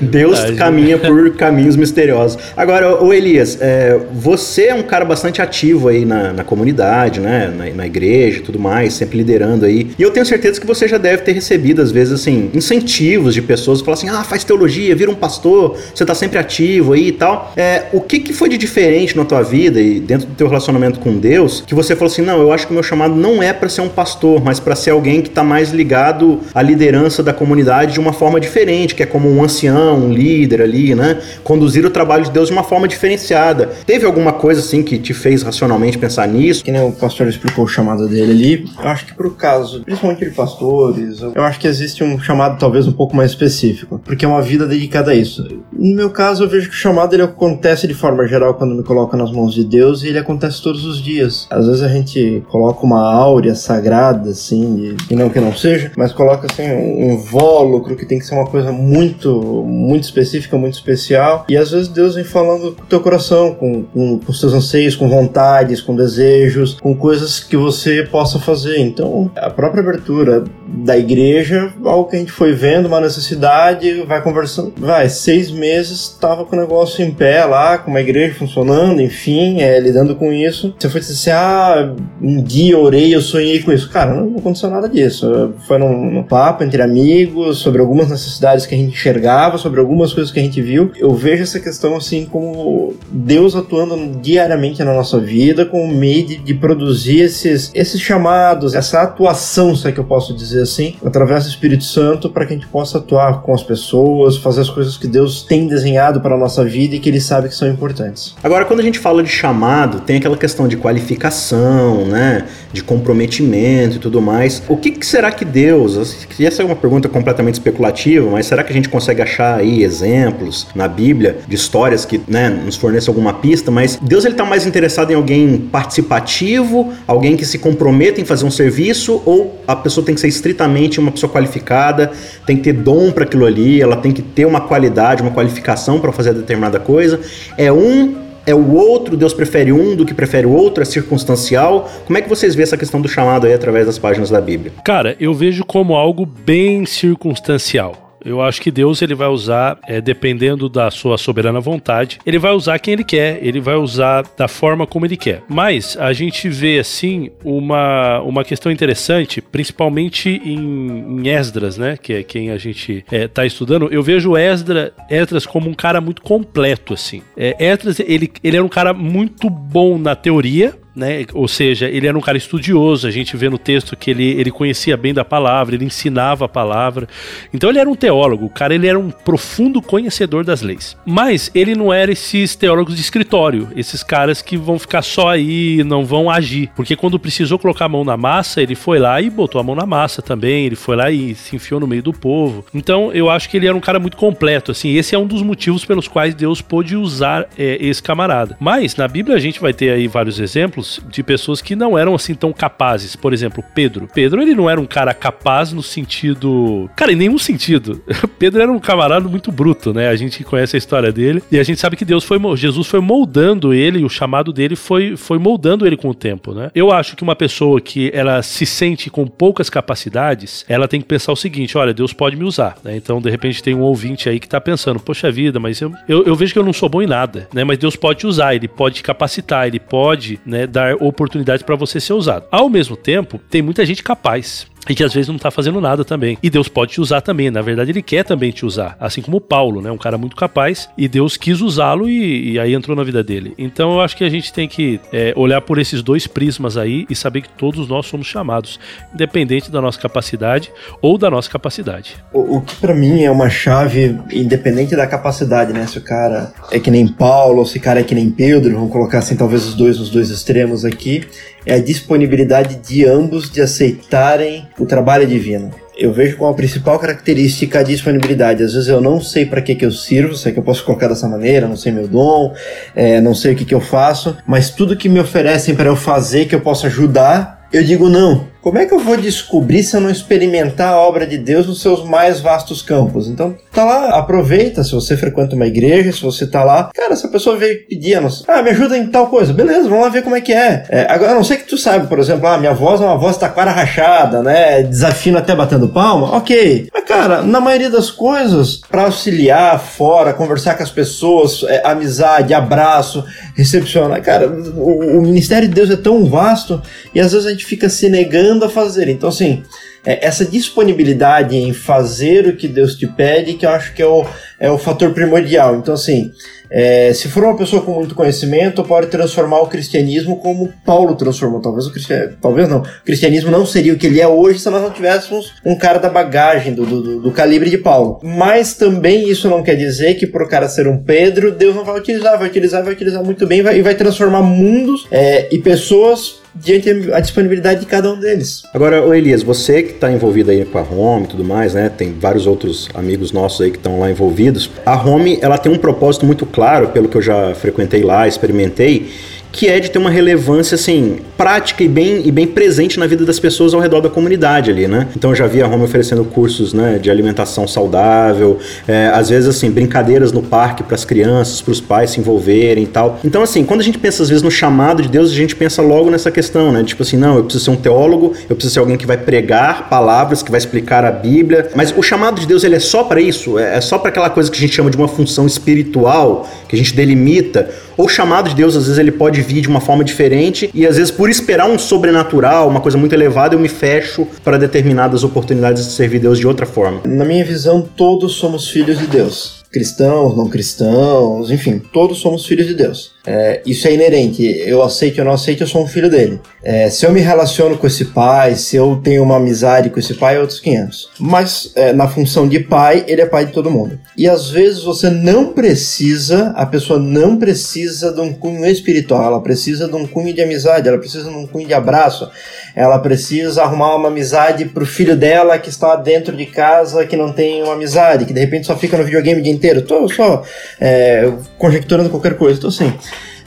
Deus 0.00 0.38
Verdade. 0.38 0.56
caminha 0.56 0.98
por 0.98 1.30
caminhos 1.36 1.76
misteriosos. 1.76 2.38
Agora, 2.56 3.02
o 3.02 3.12
Elias, 3.12 3.58
é, 3.60 4.00
você 4.12 4.66
é 4.66 4.74
um 4.74 4.82
cara 4.82 5.04
bastante 5.04 5.40
ativo 5.40 5.88
aí 5.88 6.04
na, 6.04 6.32
na 6.32 6.44
comunidade, 6.44 7.20
né? 7.20 7.52
Na, 7.56 7.70
na, 7.70 7.86
igreja 7.86 8.38
e 8.38 8.42
tudo 8.42 8.58
mais, 8.58 8.94
sempre 8.94 9.18
liderando 9.18 9.64
aí. 9.64 9.90
E 9.98 10.02
eu 10.02 10.10
tenho 10.10 10.24
certeza 10.26 10.60
que 10.60 10.66
você 10.66 10.86
já 10.86 10.98
deve 10.98 11.22
ter 11.22 11.32
recebido, 11.32 11.82
às 11.82 11.90
vezes, 11.90 12.12
assim, 12.14 12.50
incentivos 12.54 13.34
de 13.34 13.42
pessoas 13.42 13.80
que 13.80 13.84
falam 13.84 13.98
assim: 13.98 14.08
ah, 14.08 14.24
faz 14.24 14.44
teologia, 14.44 14.94
vira 14.94 15.10
um 15.10 15.14
pastor, 15.14 15.76
você 15.94 16.04
tá 16.04 16.14
sempre 16.14 16.38
ativo 16.38 16.92
aí 16.92 17.08
e 17.08 17.12
tal. 17.12 17.52
É, 17.56 17.86
o 17.92 18.00
que, 18.00 18.20
que 18.20 18.32
foi 18.32 18.48
de 18.48 18.58
diferente 18.58 19.16
na 19.16 19.24
tua 19.24 19.42
vida? 19.42 19.61
Vida 19.62 19.80
e 19.80 20.00
dentro 20.00 20.26
do 20.26 20.34
teu 20.34 20.48
relacionamento 20.48 20.98
com 20.98 21.16
Deus, 21.18 21.62
que 21.66 21.74
você 21.74 21.94
falou 21.94 22.10
assim: 22.10 22.22
não, 22.22 22.40
eu 22.40 22.52
acho 22.52 22.66
que 22.66 22.72
o 22.72 22.74
meu 22.74 22.82
chamado 22.82 23.14
não 23.14 23.42
é 23.42 23.52
para 23.52 23.68
ser 23.68 23.80
um 23.80 23.88
pastor, 23.88 24.42
mas 24.42 24.58
para 24.58 24.74
ser 24.74 24.90
alguém 24.90 25.22
que 25.22 25.28
está 25.28 25.42
mais 25.42 25.70
ligado 25.70 26.40
à 26.54 26.60
liderança 26.60 27.22
da 27.22 27.32
comunidade 27.32 27.92
de 27.92 28.00
uma 28.00 28.12
forma 28.12 28.40
diferente, 28.40 28.94
que 28.94 29.02
é 29.02 29.06
como 29.06 29.28
um 29.28 29.42
ancião, 29.42 29.98
um 29.98 30.12
líder 30.12 30.62
ali, 30.62 30.94
né? 30.94 31.20
Conduzir 31.44 31.84
o 31.86 31.90
trabalho 31.90 32.24
de 32.24 32.30
Deus 32.30 32.48
de 32.48 32.52
uma 32.52 32.64
forma 32.64 32.88
diferenciada. 32.88 33.70
Teve 33.86 34.04
alguma 34.04 34.32
coisa 34.32 34.60
assim 34.60 34.82
que 34.82 34.98
te 34.98 35.14
fez 35.14 35.42
racionalmente 35.42 35.98
pensar 35.98 36.26
nisso? 36.26 36.64
Que 36.64 36.72
nem 36.72 36.82
o 36.82 36.92
pastor 36.92 37.28
explicou 37.28 37.64
o 37.64 37.68
chamado 37.68 38.08
dele 38.08 38.32
ali. 38.32 38.64
Eu 38.82 38.88
acho 38.88 39.06
que 39.06 39.14
pro 39.14 39.30
caso, 39.30 39.82
principalmente 39.84 40.24
de 40.24 40.30
pastores, 40.30 41.20
eu 41.20 41.42
acho 41.42 41.60
que 41.60 41.68
existe 41.68 42.02
um 42.02 42.18
chamado 42.18 42.58
talvez 42.58 42.86
um 42.86 42.92
pouco 42.92 43.14
mais 43.14 43.30
específico, 43.30 44.00
porque 44.04 44.24
é 44.24 44.28
uma 44.28 44.42
vida 44.42 44.66
dedicada 44.66 45.12
a 45.12 45.14
isso. 45.14 45.46
No 45.72 45.94
meu 45.94 46.10
caso, 46.10 46.44
eu 46.44 46.48
vejo 46.48 46.68
que 46.68 46.74
o 46.74 46.78
chamado 46.78 47.14
ele 47.14 47.22
acontece 47.22 47.86
de 47.86 47.94
forma 47.94 48.26
geral 48.26 48.54
quando 48.54 48.74
me 48.74 48.82
coloca 48.82 49.16
nas 49.16 49.30
mãos 49.30 49.51
de 49.52 49.64
Deus 49.64 50.02
e 50.02 50.08
ele 50.08 50.18
acontece 50.18 50.62
todos 50.62 50.84
os 50.84 51.00
dias. 51.00 51.46
Às 51.50 51.66
vezes 51.66 51.82
a 51.82 51.88
gente 51.88 52.42
coloca 52.48 52.84
uma 52.84 53.12
áurea 53.12 53.54
sagrada, 53.54 54.30
assim, 54.30 54.96
e 55.10 55.14
não 55.14 55.28
que 55.28 55.40
não 55.40 55.54
seja, 55.54 55.92
mas 55.96 56.12
coloca 56.12 56.46
assim 56.50 56.62
um 56.70 57.12
invólucro 57.12 57.96
que 57.96 58.06
tem 58.06 58.18
que 58.18 58.26
ser 58.26 58.34
uma 58.34 58.46
coisa 58.46 58.72
muito, 58.72 59.40
muito 59.66 60.04
específica, 60.04 60.56
muito 60.56 60.74
especial. 60.74 61.44
E 61.48 61.56
às 61.56 61.70
vezes 61.70 61.88
Deus 61.88 62.14
vem 62.14 62.24
falando 62.24 62.72
com 62.72 62.82
o 62.82 62.86
teu 62.86 63.00
coração, 63.00 63.54
com, 63.54 63.84
com, 63.84 64.18
com 64.18 64.32
os 64.32 64.40
teus 64.40 64.52
anseios, 64.52 64.96
com 64.96 65.08
vontades, 65.08 65.80
com 65.80 65.94
desejos, 65.94 66.78
com 66.80 66.94
coisas 66.94 67.40
que 67.40 67.56
você 67.56 68.02
possa 68.10 68.38
fazer. 68.38 68.78
Então, 68.78 69.30
a 69.36 69.50
própria 69.50 69.82
abertura 69.82 70.44
da 70.66 70.96
igreja, 70.96 71.72
algo 71.84 72.08
que 72.08 72.16
a 72.16 72.18
gente 72.18 72.32
foi 72.32 72.52
vendo, 72.52 72.86
uma 72.86 73.00
necessidade, 73.00 74.02
vai 74.02 74.22
conversando, 74.22 74.72
vai, 74.76 75.08
seis 75.08 75.50
meses, 75.50 76.08
tava 76.20 76.44
com 76.44 76.56
o 76.56 76.60
negócio 76.60 77.04
em 77.04 77.10
pé 77.10 77.44
lá, 77.44 77.78
com 77.78 77.90
uma 77.90 78.00
igreja 78.00 78.34
funcionando, 78.34 79.00
enfim, 79.00 79.41
é, 79.60 79.78
lidando 79.80 80.14
com 80.14 80.32
isso. 80.32 80.74
Você 80.78 80.88
foi 80.88 81.00
dizer 81.00 81.12
assim, 81.12 81.30
ah, 81.30 81.94
um 82.20 82.42
dia 82.42 82.78
orei, 82.78 83.14
eu 83.14 83.20
sonhei 83.20 83.62
com 83.62 83.72
isso. 83.72 83.90
Cara, 83.90 84.14
não 84.14 84.38
aconteceu 84.38 84.70
nada 84.70 84.88
disso. 84.88 85.54
Foi 85.66 85.78
num, 85.78 86.10
num 86.10 86.22
papo 86.22 86.64
entre 86.64 86.82
amigos, 86.82 87.58
sobre 87.58 87.80
algumas 87.80 88.08
necessidades 88.08 88.66
que 88.66 88.74
a 88.74 88.78
gente 88.78 88.92
enxergava, 88.92 89.58
sobre 89.58 89.80
algumas 89.80 90.12
coisas 90.12 90.32
que 90.32 90.40
a 90.40 90.42
gente 90.42 90.60
viu. 90.60 90.90
Eu 90.96 91.14
vejo 91.14 91.42
essa 91.42 91.60
questão 91.60 91.96
assim 91.96 92.24
como 92.26 92.94
Deus 93.10 93.54
atuando 93.54 94.20
diariamente 94.20 94.82
na 94.82 94.92
nossa 94.92 95.18
vida, 95.18 95.64
com 95.64 95.84
o 95.84 95.88
meio 95.88 96.26
de, 96.26 96.36
de 96.38 96.54
produzir 96.54 97.20
esses, 97.20 97.70
esses 97.74 98.00
chamados, 98.00 98.74
essa 98.74 99.02
atuação, 99.02 99.74
se 99.74 99.88
é 99.88 99.92
que 99.92 100.00
eu 100.00 100.04
posso 100.04 100.34
dizer 100.34 100.62
assim, 100.62 100.94
através 101.04 101.44
do 101.44 101.50
Espírito 101.50 101.84
Santo, 101.84 102.30
para 102.30 102.46
que 102.46 102.52
a 102.52 102.56
gente 102.56 102.68
possa 102.68 102.98
atuar 102.98 103.42
com 103.42 103.54
as 103.54 103.62
pessoas, 103.62 104.36
fazer 104.36 104.62
as 104.62 104.70
coisas 104.70 104.96
que 104.96 105.06
Deus 105.06 105.42
tem 105.42 105.66
desenhado 105.66 106.20
para 106.20 106.34
a 106.34 106.38
nossa 106.38 106.64
vida 106.64 106.96
e 106.96 107.00
que 107.00 107.08
Ele 107.08 107.20
sabe 107.20 107.48
que 107.48 107.54
são 107.54 107.68
importantes. 107.68 108.34
Agora, 108.42 108.64
quando 108.64 108.80
a 108.80 108.82
gente 108.82 108.98
fala 108.98 109.22
de 109.22 109.28
chamado, 109.32 110.00
tem 110.00 110.16
aquela 110.16 110.36
questão 110.36 110.68
de 110.68 110.76
qualificação, 110.76 112.06
né, 112.06 112.44
de 112.72 112.82
comprometimento 112.82 113.96
e 113.96 113.98
tudo 113.98 114.20
mais. 114.20 114.62
O 114.68 114.76
que, 114.76 114.90
que 114.90 115.06
será 115.06 115.30
que 115.30 115.44
Deus, 115.44 116.26
essa 116.38 116.62
é 116.62 116.64
uma 116.64 116.76
pergunta 116.76 117.08
completamente 117.08 117.54
especulativa, 117.54 118.28
mas 118.30 118.46
será 118.46 118.62
que 118.62 118.72
a 118.72 118.74
gente 118.74 118.88
consegue 118.88 119.22
achar 119.22 119.58
aí 119.58 119.82
exemplos 119.82 120.66
na 120.74 120.88
Bíblia 120.88 121.38
de 121.46 121.54
histórias 121.54 122.04
que, 122.04 122.20
né, 122.28 122.48
nos 122.48 122.76
forneçam 122.76 123.12
alguma 123.12 123.34
pista, 123.34 123.70
mas 123.70 123.98
Deus 124.00 124.24
ele 124.24 124.34
tá 124.34 124.44
mais 124.44 124.66
interessado 124.66 125.10
em 125.10 125.14
alguém 125.14 125.58
participativo, 125.58 126.92
alguém 127.06 127.36
que 127.36 127.44
se 127.44 127.58
comprometa 127.58 128.20
em 128.20 128.24
fazer 128.24 128.44
um 128.44 128.50
serviço 128.50 129.22
ou 129.24 129.60
a 129.66 129.76
pessoa 129.76 130.04
tem 130.04 130.14
que 130.14 130.20
ser 130.20 130.28
estritamente 130.28 131.00
uma 131.00 131.10
pessoa 131.10 131.32
qualificada, 131.32 132.12
tem 132.46 132.56
que 132.56 132.62
ter 132.62 132.72
dom 132.72 133.10
para 133.10 133.24
aquilo 133.24 133.46
ali, 133.46 133.80
ela 133.80 133.96
tem 133.96 134.12
que 134.12 134.22
ter 134.22 134.46
uma 134.46 134.60
qualidade, 134.60 135.22
uma 135.22 135.30
qualificação 135.30 136.00
para 136.00 136.12
fazer 136.12 136.32
determinada 136.34 136.78
coisa. 136.78 137.20
É 137.56 137.72
um 137.72 138.21
é 138.46 138.54
o 138.54 138.74
outro, 138.74 139.16
Deus 139.16 139.32
prefere 139.32 139.72
um 139.72 139.94
do 139.94 140.04
que 140.04 140.14
prefere 140.14 140.46
o 140.46 140.52
outro, 140.52 140.82
é 140.82 140.84
circunstancial. 140.84 141.90
Como 142.04 142.18
é 142.18 142.22
que 142.22 142.28
vocês 142.28 142.54
veem 142.54 142.64
essa 142.64 142.76
questão 142.76 143.00
do 143.00 143.08
chamado 143.08 143.46
aí 143.46 143.54
através 143.54 143.86
das 143.86 143.98
páginas 143.98 144.30
da 144.30 144.40
Bíblia? 144.40 144.72
Cara, 144.84 145.16
eu 145.20 145.32
vejo 145.32 145.64
como 145.64 145.94
algo 145.94 146.26
bem 146.26 146.84
circunstancial. 146.84 148.01
Eu 148.24 148.40
acho 148.40 148.60
que 148.60 148.70
Deus 148.70 149.02
ele 149.02 149.14
vai 149.14 149.28
usar, 149.28 149.78
é, 149.86 150.00
dependendo 150.00 150.68
da 150.68 150.90
sua 150.90 151.18
soberana 151.18 151.60
vontade, 151.60 152.18
ele 152.24 152.38
vai 152.38 152.52
usar 152.52 152.78
quem 152.78 152.94
ele 152.94 153.04
quer, 153.04 153.38
ele 153.42 153.60
vai 153.60 153.74
usar 153.76 154.24
da 154.36 154.48
forma 154.48 154.86
como 154.86 155.06
ele 155.06 155.16
quer. 155.16 155.42
Mas 155.48 155.96
a 155.98 156.12
gente 156.12 156.48
vê 156.48 156.78
assim 156.78 157.30
uma, 157.44 158.20
uma 158.20 158.44
questão 158.44 158.70
interessante, 158.70 159.40
principalmente 159.40 160.40
em, 160.44 161.20
em 161.20 161.28
Esdras, 161.28 161.76
né? 161.76 161.96
Que 161.96 162.14
é 162.14 162.22
quem 162.22 162.50
a 162.50 162.58
gente 162.58 163.04
está 163.10 163.44
é, 163.44 163.46
estudando. 163.46 163.88
Eu 163.92 164.02
vejo 164.02 164.36
Esdra, 164.36 164.92
Esdras 165.08 165.46
como 165.46 165.68
um 165.68 165.74
cara 165.74 166.00
muito 166.00 166.22
completo 166.22 166.94
assim. 166.94 167.22
É, 167.36 167.56
Esdras 167.58 168.00
ele, 168.00 168.30
ele 168.42 168.56
era 168.56 168.64
um 168.64 168.68
cara 168.68 168.92
muito 168.92 169.48
bom 169.48 169.98
na 169.98 170.14
teoria, 170.14 170.74
né? 170.94 171.24
Ou 171.32 171.48
seja, 171.48 171.88
ele 171.88 172.06
era 172.06 172.16
um 172.16 172.20
cara 172.20 172.36
estudioso. 172.38 173.06
A 173.06 173.10
gente 173.10 173.36
vê 173.36 173.48
no 173.48 173.58
texto 173.58 173.96
que 173.96 174.10
ele, 174.10 174.30
ele 174.32 174.50
conhecia 174.50 174.96
bem 174.96 175.14
da 175.14 175.24
palavra, 175.24 175.74
ele 175.74 175.84
ensinava 175.84 176.44
a 176.44 176.48
palavra. 176.48 177.08
Então 177.52 177.70
ele 177.70 177.78
era 177.78 177.88
um 177.88 177.94
teólogo. 177.94 178.46
O 178.46 178.50
cara 178.50 178.74
ele 178.74 178.86
era 178.86 178.98
um 178.98 179.10
profundo 179.10 179.80
conhecedor 179.80 180.44
das 180.44 180.62
leis. 180.62 180.96
Mas 181.04 181.50
ele 181.54 181.74
não 181.74 181.92
era 181.92 182.12
esses 182.12 182.54
teólogos 182.54 182.94
de 182.94 183.00
escritório, 183.00 183.68
esses 183.76 184.02
caras 184.02 184.42
que 184.42 184.56
vão 184.56 184.78
ficar 184.78 185.02
só 185.02 185.28
aí, 185.28 185.82
não 185.84 186.04
vão 186.04 186.30
agir. 186.30 186.70
Porque 186.76 186.96
quando 186.96 187.18
precisou 187.18 187.58
colocar 187.58 187.86
a 187.86 187.88
mão 187.88 188.04
na 188.04 188.16
massa, 188.16 188.62
ele 188.62 188.74
foi 188.74 188.98
lá 188.98 189.20
e 189.20 189.30
botou 189.30 189.60
a 189.60 189.64
mão 189.64 189.74
na 189.74 189.86
massa 189.86 190.20
também. 190.20 190.66
Ele 190.66 190.76
foi 190.76 190.96
lá 190.96 191.10
e 191.10 191.34
se 191.34 191.56
enfiou 191.56 191.80
no 191.80 191.86
meio 191.86 192.02
do 192.02 192.12
povo. 192.12 192.64
Então 192.74 193.12
eu 193.12 193.30
acho 193.30 193.48
que 193.48 193.56
ele 193.56 193.66
era 193.66 193.76
um 193.76 193.80
cara 193.80 193.98
muito 193.98 194.16
completo. 194.16 194.70
Assim, 194.70 194.94
esse 194.94 195.14
é 195.14 195.18
um 195.18 195.26
dos 195.26 195.42
motivos 195.42 195.84
pelos 195.84 196.06
quais 196.06 196.34
Deus 196.34 196.60
pôde 196.60 196.96
usar 196.96 197.46
é, 197.56 197.78
esse 197.80 198.02
camarada. 198.02 198.56
Mas 198.60 198.96
na 198.96 199.08
Bíblia 199.08 199.36
a 199.36 199.40
gente 199.40 199.60
vai 199.60 199.72
ter 199.72 199.90
aí 199.90 200.06
vários 200.06 200.38
exemplos 200.38 200.81
de 201.08 201.22
pessoas 201.22 201.60
que 201.60 201.76
não 201.76 201.96
eram 201.96 202.14
assim 202.14 202.34
tão 202.34 202.52
capazes. 202.52 203.16
Por 203.16 203.32
exemplo, 203.32 203.64
Pedro. 203.74 204.08
Pedro 204.12 204.42
ele 204.42 204.54
não 204.54 204.68
era 204.68 204.80
um 204.80 204.86
cara 204.86 205.14
capaz 205.14 205.72
no 205.72 205.82
sentido, 205.82 206.90
cara, 206.96 207.12
em 207.12 207.16
nenhum 207.16 207.38
sentido. 207.38 208.02
Pedro 208.38 208.62
era 208.62 208.72
um 208.72 208.78
camarada 208.78 209.28
muito 209.28 209.52
bruto, 209.52 209.92
né? 209.92 210.08
A 210.08 210.16
gente 210.16 210.42
conhece 210.44 210.76
a 210.76 210.78
história 210.78 211.12
dele 211.12 211.42
e 211.50 211.58
a 211.58 211.62
gente 211.62 211.80
sabe 211.80 211.96
que 211.96 212.04
Deus 212.04 212.24
foi 212.24 212.38
Jesus 212.56 212.86
foi 212.86 213.00
moldando 213.00 213.72
ele, 213.72 214.04
o 214.04 214.08
chamado 214.08 214.52
dele 214.52 214.74
foi 214.74 215.16
foi 215.16 215.38
moldando 215.38 215.86
ele 215.86 215.96
com 215.96 216.08
o 216.08 216.14
tempo, 216.14 216.52
né? 216.52 216.70
Eu 216.74 216.90
acho 216.90 217.16
que 217.16 217.22
uma 217.22 217.36
pessoa 217.36 217.80
que 217.80 218.10
ela 218.12 218.42
se 218.42 218.66
sente 218.66 219.10
com 219.10 219.26
poucas 219.26 219.70
capacidades, 219.70 220.64
ela 220.68 220.88
tem 220.88 221.00
que 221.00 221.06
pensar 221.06 221.32
o 221.32 221.36
seguinte: 221.36 221.76
olha, 221.78 221.94
Deus 221.94 222.12
pode 222.12 222.36
me 222.36 222.44
usar, 222.44 222.76
né? 222.82 222.96
Então, 222.96 223.20
de 223.20 223.30
repente, 223.30 223.62
tem 223.62 223.74
um 223.74 223.80
ouvinte 223.80 224.28
aí 224.28 224.40
que 224.40 224.48
tá 224.48 224.60
pensando, 224.60 225.00
poxa 225.00 225.30
vida, 225.30 225.60
mas 225.60 225.80
eu, 225.80 225.92
eu, 226.08 226.24
eu 226.24 226.34
vejo 226.34 226.52
que 226.52 226.58
eu 226.58 226.64
não 226.64 226.72
sou 226.72 226.88
bom 226.88 227.02
em 227.02 227.06
nada, 227.06 227.48
né? 227.52 227.64
Mas 227.64 227.78
Deus 227.78 227.96
pode 227.96 228.20
te 228.20 228.26
usar, 228.26 228.54
ele 228.54 228.68
pode 228.68 228.96
te 228.96 229.02
capacitar, 229.02 229.66
ele 229.66 229.78
pode, 229.78 230.40
né, 230.44 230.66
dar 230.72 230.96
oportunidades 230.96 231.62
para 231.62 231.76
você 231.76 232.00
ser 232.00 232.14
usado. 232.14 232.46
Ao 232.50 232.68
mesmo 232.68 232.96
tempo, 232.96 233.38
tem 233.50 233.62
muita 233.62 233.86
gente 233.86 234.02
capaz 234.02 234.66
e 234.88 234.94
que 234.94 235.04
às 235.04 235.14
vezes 235.14 235.28
não 235.28 235.36
está 235.36 235.50
fazendo 235.50 235.80
nada 235.80 236.04
também. 236.04 236.36
E 236.42 236.50
Deus 236.50 236.68
pode 236.68 236.92
te 236.92 237.00
usar 237.00 237.20
também. 237.20 237.50
Na 237.50 237.62
verdade, 237.62 237.92
ele 237.92 238.02
quer 238.02 238.24
também 238.24 238.50
te 238.50 238.66
usar. 238.66 238.96
Assim 238.98 239.22
como 239.22 239.40
Paulo, 239.40 239.80
né? 239.80 239.90
Um 239.90 239.98
cara 239.98 240.18
muito 240.18 240.34
capaz. 240.34 240.88
E 240.98 241.06
Deus 241.06 241.36
quis 241.36 241.60
usá-lo 241.60 242.08
e, 242.08 242.52
e, 242.52 242.58
aí 242.58 242.74
entrou 242.74 242.96
na 242.96 243.04
vida 243.04 243.22
dele. 243.22 243.54
Então 243.56 243.92
eu 243.92 244.00
acho 244.00 244.16
que 244.16 244.24
a 244.24 244.28
gente 244.28 244.52
tem 244.52 244.66
que 244.66 245.00
é, 245.12 245.32
olhar 245.36 245.60
por 245.60 245.78
esses 245.78 246.02
dois 246.02 246.26
prismas 246.26 246.76
aí 246.76 247.06
e 247.08 247.14
saber 247.14 247.42
que 247.42 247.48
todos 247.50 247.88
nós 247.88 248.06
somos 248.06 248.26
chamados, 248.26 248.80
independente 249.14 249.70
da 249.70 249.80
nossa 249.80 250.00
capacidade 250.00 250.70
ou 251.00 251.16
da 251.16 251.30
nossa 251.30 251.48
capacidade. 251.48 252.16
O, 252.32 252.56
o 252.56 252.60
que 252.60 252.74
para 252.76 252.94
mim 252.94 253.22
é 253.22 253.30
uma 253.30 253.48
chave, 253.48 254.18
independente 254.32 254.96
da 254.96 255.06
capacidade, 255.06 255.72
né? 255.72 255.86
Se 255.86 255.98
o 255.98 256.02
cara 256.02 256.52
é 256.70 256.80
que 256.80 256.90
nem 256.90 257.06
Paulo, 257.06 257.58
ou 257.58 257.66
se 257.66 257.78
o 257.78 257.80
cara 257.80 258.00
é 258.00 258.04
que 258.04 258.14
nem 258.14 258.30
Pedro, 258.30 258.74
vamos 258.74 258.90
colocar 258.90 259.18
assim, 259.18 259.36
talvez 259.36 259.64
os 259.64 259.74
dois 259.74 259.98
nos 259.98 260.10
dois 260.10 260.30
extremos 260.30 260.84
aqui, 260.84 261.24
é 261.64 261.74
a 261.74 261.78
disponibilidade 261.78 262.76
de 262.76 263.04
ambos 263.04 263.50
de 263.50 263.60
aceitarem 263.60 264.68
o 264.78 264.86
trabalho 264.86 265.26
divino. 265.26 265.70
Eu 265.96 266.12
vejo 266.12 266.36
como 266.36 266.50
a 266.50 266.54
principal 266.54 266.98
característica 266.98 267.80
a 267.80 267.82
disponibilidade. 267.82 268.62
Às 268.62 268.72
vezes 268.72 268.88
eu 268.88 269.00
não 269.00 269.20
sei 269.20 269.44
para 269.44 269.60
que, 269.60 269.74
que 269.74 269.84
eu 269.84 269.90
sirvo, 269.90 270.34
sei 270.34 270.52
que 270.52 270.58
eu 270.58 270.62
posso 270.62 270.84
colocar 270.84 271.08
dessa 271.08 271.28
maneira, 271.28 271.68
não 271.68 271.76
sei 271.76 271.92
meu 271.92 272.08
dom, 272.08 272.54
é, 272.94 273.20
não 273.20 273.34
sei 273.34 273.52
o 273.52 273.56
que, 273.56 273.64
que 273.64 273.74
eu 273.74 273.80
faço, 273.80 274.36
mas 274.46 274.70
tudo 274.70 274.96
que 274.96 275.08
me 275.08 275.20
oferecem 275.20 275.74
para 275.74 275.88
eu 275.88 275.96
fazer, 275.96 276.46
que 276.46 276.54
eu 276.54 276.60
possa 276.60 276.86
ajudar, 276.86 277.68
eu 277.72 277.84
digo 277.84 278.08
não. 278.08 278.51
Como 278.62 278.78
é 278.78 278.86
que 278.86 278.94
eu 278.94 279.00
vou 279.00 279.16
descobrir 279.16 279.82
se 279.82 279.96
eu 279.96 280.00
não 280.00 280.08
experimentar 280.08 280.92
a 280.92 280.96
obra 280.96 281.26
de 281.26 281.36
Deus 281.36 281.66
nos 281.66 281.82
seus 281.82 282.08
mais 282.08 282.38
vastos 282.38 282.80
campos? 282.80 283.26
Então, 283.26 283.56
tá 283.72 283.84
lá, 283.84 284.16
aproveita 284.16 284.84
se 284.84 284.92
você 284.92 285.16
frequenta 285.16 285.56
uma 285.56 285.66
igreja, 285.66 286.12
se 286.12 286.22
você 286.22 286.46
tá 286.46 286.62
lá. 286.62 286.88
Cara, 286.94 287.16
se 287.16 287.26
a 287.26 287.28
pessoa 287.28 287.56
veio 287.56 287.84
pedir, 287.88 288.16
ah, 288.46 288.62
me 288.62 288.70
ajuda 288.70 288.96
em 288.96 289.08
tal 289.08 289.26
coisa. 289.26 289.52
Beleza, 289.52 289.88
vamos 289.88 290.04
lá 290.04 290.08
ver 290.10 290.22
como 290.22 290.36
é 290.36 290.40
que 290.40 290.52
é. 290.52 290.84
é 290.88 291.06
agora, 291.10 291.32
a 291.32 291.34
não 291.34 291.42
sei 291.42 291.56
que 291.56 291.66
tu 291.66 291.76
sabe, 291.76 292.06
por 292.06 292.20
exemplo, 292.20 292.46
ah, 292.46 292.56
minha 292.56 292.72
voz 292.72 293.00
é 293.00 293.04
uma 293.04 293.18
voz 293.18 293.36
taquara 293.36 293.72
rachada, 293.72 294.44
né? 294.44 294.84
Desafino 294.84 295.38
até 295.38 295.56
batendo 295.56 295.88
palma. 295.88 296.36
Ok. 296.36 296.88
Mas, 296.94 297.04
cara, 297.04 297.42
na 297.42 297.60
maioria 297.60 297.90
das 297.90 298.12
coisas, 298.12 298.76
para 298.76 299.02
auxiliar 299.02 299.80
fora, 299.80 300.32
conversar 300.32 300.76
com 300.76 300.84
as 300.84 300.90
pessoas, 300.90 301.64
é, 301.64 301.82
amizade, 301.84 302.54
abraço, 302.54 303.24
recepcionar. 303.56 304.22
Cara, 304.22 304.48
o, 304.48 305.18
o 305.18 305.22
ministério 305.22 305.66
de 305.66 305.74
Deus 305.74 305.90
é 305.90 305.96
tão 305.96 306.24
vasto 306.26 306.80
e 307.12 307.18
às 307.18 307.32
vezes 307.32 307.46
a 307.46 307.50
gente 307.50 307.66
fica 307.66 307.88
se 307.88 308.08
negando 308.08 308.51
a 308.60 308.68
fazer. 308.68 309.08
Então, 309.08 309.28
assim, 309.28 309.62
é, 310.04 310.26
essa 310.26 310.44
disponibilidade 310.44 311.56
em 311.56 311.72
fazer 311.72 312.46
o 312.46 312.56
que 312.56 312.66
Deus 312.66 312.96
te 312.96 313.06
pede, 313.06 313.54
que 313.54 313.64
eu 313.64 313.70
acho 313.70 313.94
que 313.94 314.02
é 314.02 314.06
o, 314.06 314.26
é 314.58 314.70
o 314.70 314.78
fator 314.78 315.12
primordial. 315.12 315.76
Então, 315.76 315.94
assim, 315.94 316.32
é, 316.74 317.12
se 317.12 317.28
for 317.28 317.44
uma 317.44 317.56
pessoa 317.56 317.82
com 317.82 317.92
muito 317.92 318.14
conhecimento, 318.14 318.82
pode 318.82 319.06
transformar 319.08 319.60
o 319.60 319.68
cristianismo 319.68 320.38
como 320.38 320.72
Paulo 320.84 321.14
transformou. 321.14 321.60
Talvez 321.60 321.86
o 321.86 321.92
cristianismo, 321.92 322.38
talvez 322.40 322.68
não. 322.68 322.78
O 322.80 323.04
cristianismo 323.04 323.50
não 323.50 323.64
seria 323.64 323.92
o 323.92 323.96
que 323.96 324.06
ele 324.06 324.20
é 324.20 324.26
hoje 324.26 324.58
se 324.58 324.70
nós 324.70 324.82
não 324.82 324.90
tivéssemos 324.90 325.52
um 325.64 325.76
cara 325.76 325.98
da 325.98 326.08
bagagem, 326.08 326.74
do, 326.74 326.84
do, 326.84 327.20
do 327.20 327.30
calibre 327.30 327.70
de 327.70 327.78
Paulo. 327.78 328.18
Mas 328.22 328.74
também 328.74 329.28
isso 329.28 329.48
não 329.48 329.62
quer 329.62 329.76
dizer 329.76 330.14
que 330.14 330.26
por 330.26 330.42
o 330.42 330.48
cara 330.48 330.68
ser 330.68 330.88
um 330.88 330.96
Pedro, 330.98 331.52
Deus 331.52 331.76
não 331.76 331.84
vai 331.84 331.98
utilizar, 331.98 332.38
vai 332.38 332.48
utilizar, 332.48 332.82
vai 332.82 332.94
utilizar 332.94 333.22
muito 333.22 333.46
bem 333.46 333.62
vai, 333.62 333.78
e 333.78 333.82
vai 333.82 333.94
transformar 333.94 334.42
mundos 334.42 335.06
é, 335.10 335.54
e 335.54 335.58
pessoas 335.58 336.41
diante 336.54 336.92
da 336.92 337.20
disponibilidade 337.20 337.80
de 337.80 337.86
cada 337.86 338.12
um 338.12 338.18
deles. 338.18 338.62
Agora, 338.74 339.02
o 339.02 339.14
Elias, 339.14 339.42
você 339.42 339.82
que 339.82 339.92
está 339.92 340.12
envolvido 340.12 340.50
aí 340.50 340.64
com 340.64 340.78
a 340.78 340.82
Home 340.82 341.24
e 341.24 341.28
tudo 341.28 341.44
mais, 341.44 341.74
né? 341.74 341.88
Tem 341.88 342.12
vários 342.12 342.46
outros 342.46 342.88
amigos 342.94 343.32
nossos 343.32 343.60
aí 343.60 343.70
que 343.70 343.78
estão 343.78 344.00
lá 344.00 344.10
envolvidos. 344.10 344.70
A 344.84 344.96
Home, 344.96 345.38
ela 345.40 345.58
tem 345.58 345.72
um 345.72 345.78
propósito 345.78 346.26
muito 346.26 346.44
claro, 346.44 346.88
pelo 346.88 347.08
que 347.08 347.16
eu 347.16 347.22
já 347.22 347.54
frequentei 347.54 348.02
lá, 348.02 348.28
experimentei, 348.28 349.10
que 349.52 349.68
é 349.68 349.78
de 349.78 349.90
ter 349.90 349.98
uma 349.98 350.10
relevância 350.10 350.74
assim 350.74 351.18
prática 351.36 351.84
e 351.84 351.88
bem, 351.88 352.22
e 352.24 352.30
bem 352.30 352.46
presente 352.46 352.98
na 352.98 353.06
vida 353.06 353.24
das 353.24 353.38
pessoas 353.38 353.74
ao 353.74 353.80
redor 353.80 354.00
da 354.00 354.08
comunidade 354.08 354.70
ali, 354.70 354.88
né? 354.88 355.08
Então 355.14 355.30
eu 355.30 355.36
já 355.36 355.46
vi 355.46 355.60
a 355.60 355.66
Roma 355.66 355.84
oferecendo 355.84 356.24
cursos 356.24 356.72
né, 356.72 356.98
de 356.98 357.10
alimentação 357.10 357.68
saudável, 357.68 358.58
é, 358.88 359.08
às 359.08 359.28
vezes 359.28 359.48
assim 359.48 359.70
brincadeiras 359.70 360.32
no 360.32 360.42
parque 360.42 360.82
para 360.82 360.94
as 360.94 361.04
crianças, 361.04 361.60
para 361.60 361.72
os 361.72 361.80
pais 361.80 362.10
se 362.10 362.20
envolverem 362.20 362.84
e 362.84 362.86
tal. 362.86 363.20
Então 363.22 363.42
assim, 363.42 363.64
quando 363.64 363.80
a 363.80 363.84
gente 363.84 363.98
pensa 363.98 364.22
às 364.22 364.28
vezes 364.30 364.42
no 364.42 364.50
chamado 364.50 365.02
de 365.02 365.08
Deus, 365.08 365.30
a 365.30 365.34
gente 365.34 365.54
pensa 365.54 365.82
logo 365.82 366.10
nessa 366.10 366.30
questão, 366.30 366.72
né? 366.72 366.82
Tipo 366.82 367.02
assim, 367.02 367.16
não, 367.16 367.36
eu 367.36 367.44
preciso 367.44 367.66
ser 367.66 367.70
um 367.70 367.76
teólogo, 367.76 368.32
eu 368.48 368.56
preciso 368.56 368.74
ser 368.74 368.80
alguém 368.80 368.96
que 368.96 369.06
vai 369.06 369.18
pregar 369.18 369.88
palavras, 369.90 370.42
que 370.42 370.50
vai 370.50 370.58
explicar 370.58 371.04
a 371.04 371.10
Bíblia. 371.10 371.70
Mas 371.74 371.92
o 371.96 372.02
chamado 372.02 372.40
de 372.40 372.46
Deus 372.46 372.64
ele 372.64 372.76
é 372.76 372.80
só 372.80 373.04
para 373.04 373.20
isso, 373.20 373.58
é, 373.58 373.76
é 373.76 373.80
só 373.80 373.98
para 373.98 374.08
aquela 374.08 374.30
coisa 374.30 374.50
que 374.50 374.56
a 374.56 374.60
gente 374.60 374.74
chama 374.74 374.90
de 374.90 374.96
uma 374.96 375.08
função 375.08 375.46
espiritual 375.46 376.48
que 376.68 376.76
a 376.76 376.78
gente 376.78 376.94
delimita. 376.94 377.68
Ou 377.96 378.06
o 378.06 378.08
chamado 378.08 378.48
de 378.48 378.54
Deus 378.54 378.76
às 378.76 378.84
vezes 378.84 378.98
ele 378.98 379.12
pode 379.12 379.41
vir 379.42 379.60
de 379.60 379.68
uma 379.68 379.80
forma 379.80 380.04
diferente 380.04 380.70
e 380.72 380.86
às 380.86 380.96
vezes 380.96 381.10
por 381.10 381.28
esperar 381.28 381.68
um 381.68 381.78
sobrenatural, 381.78 382.68
uma 382.68 382.80
coisa 382.80 382.96
muito 382.96 383.12
elevada, 383.12 383.54
eu 383.54 383.60
me 383.60 383.68
fecho 383.68 384.26
para 384.44 384.58
determinadas 384.58 385.24
oportunidades 385.24 385.86
de 385.86 385.92
servir 385.92 386.20
Deus 386.20 386.38
de 386.38 386.46
outra 386.46 386.66
forma. 386.66 387.00
Na 387.04 387.24
minha 387.24 387.44
visão, 387.44 387.82
todos 387.96 388.32
somos 388.34 388.68
filhos 388.68 388.98
de 388.98 389.06
Deus 389.06 389.61
cristãos, 389.72 390.36
não 390.36 390.48
cristãos, 390.48 391.50
enfim, 391.50 391.78
todos 391.78 392.18
somos 392.18 392.44
filhos 392.44 392.66
de 392.66 392.74
Deus. 392.74 393.12
É, 393.26 393.62
isso 393.64 393.86
é 393.86 393.94
inerente. 393.94 394.44
Eu 394.44 394.82
aceito 394.82 395.20
ou 395.20 395.24
não 395.24 395.32
aceito, 395.32 395.62
eu 395.62 395.66
sou 395.66 395.82
um 395.82 395.86
filho 395.86 396.10
dele. 396.10 396.40
É, 396.62 396.90
se 396.90 397.06
eu 397.06 397.12
me 397.12 397.20
relaciono 397.20 397.78
com 397.78 397.86
esse 397.86 398.06
pai, 398.06 398.54
se 398.56 398.76
eu 398.76 399.00
tenho 399.02 399.22
uma 399.22 399.36
amizade 399.36 399.90
com 399.90 399.98
esse 399.98 400.14
pai, 400.14 400.36
é 400.36 400.40
outros 400.40 400.60
500. 400.60 401.10
Mas 401.18 401.72
é, 401.74 401.92
na 401.92 402.06
função 402.06 402.46
de 402.48 402.60
pai, 402.60 403.04
ele 403.06 403.22
é 403.22 403.26
pai 403.26 403.46
de 403.46 403.52
todo 403.52 403.70
mundo. 403.70 403.98
E 404.16 404.28
às 404.28 404.50
vezes 404.50 404.82
você 404.82 405.08
não 405.08 405.52
precisa, 405.52 406.48
a 406.56 406.66
pessoa 406.66 406.98
não 406.98 407.36
precisa 407.38 408.12
de 408.12 408.20
um 408.20 408.32
cunho 408.32 408.66
espiritual, 408.66 409.24
ela 409.24 409.40
precisa 409.40 409.88
de 409.88 409.94
um 409.94 410.06
cunho 410.06 410.34
de 410.34 410.42
amizade, 410.42 410.88
ela 410.88 410.98
precisa 410.98 411.30
de 411.30 411.36
um 411.36 411.46
cunho 411.46 411.66
de 411.66 411.74
abraço, 411.74 412.28
ela 412.74 412.98
precisa 412.98 413.62
arrumar 413.62 413.94
uma 413.96 414.08
amizade 414.08 414.64
pro 414.66 414.86
filho 414.86 415.16
dela 415.16 415.58
que 415.58 415.68
está 415.68 415.96
dentro 415.96 416.36
de 416.36 416.46
casa, 416.46 417.06
que 417.06 417.16
não 417.16 417.32
tem 417.32 417.62
uma 417.62 417.74
amizade, 417.74 418.24
que 418.24 418.32
de 418.32 418.40
repente 418.40 418.66
só 418.66 418.76
fica 418.76 418.96
no 418.96 419.04
videogame 419.04 419.40
o 419.40 419.42
dia 419.42 419.52
inteiro. 419.52 419.82
Tô 419.82 420.08
só 420.08 420.42
é, 420.80 421.30
conjecturando 421.58 422.10
qualquer 422.10 422.36
coisa. 422.36 422.58
Então, 422.58 422.70
assim, 422.70 422.92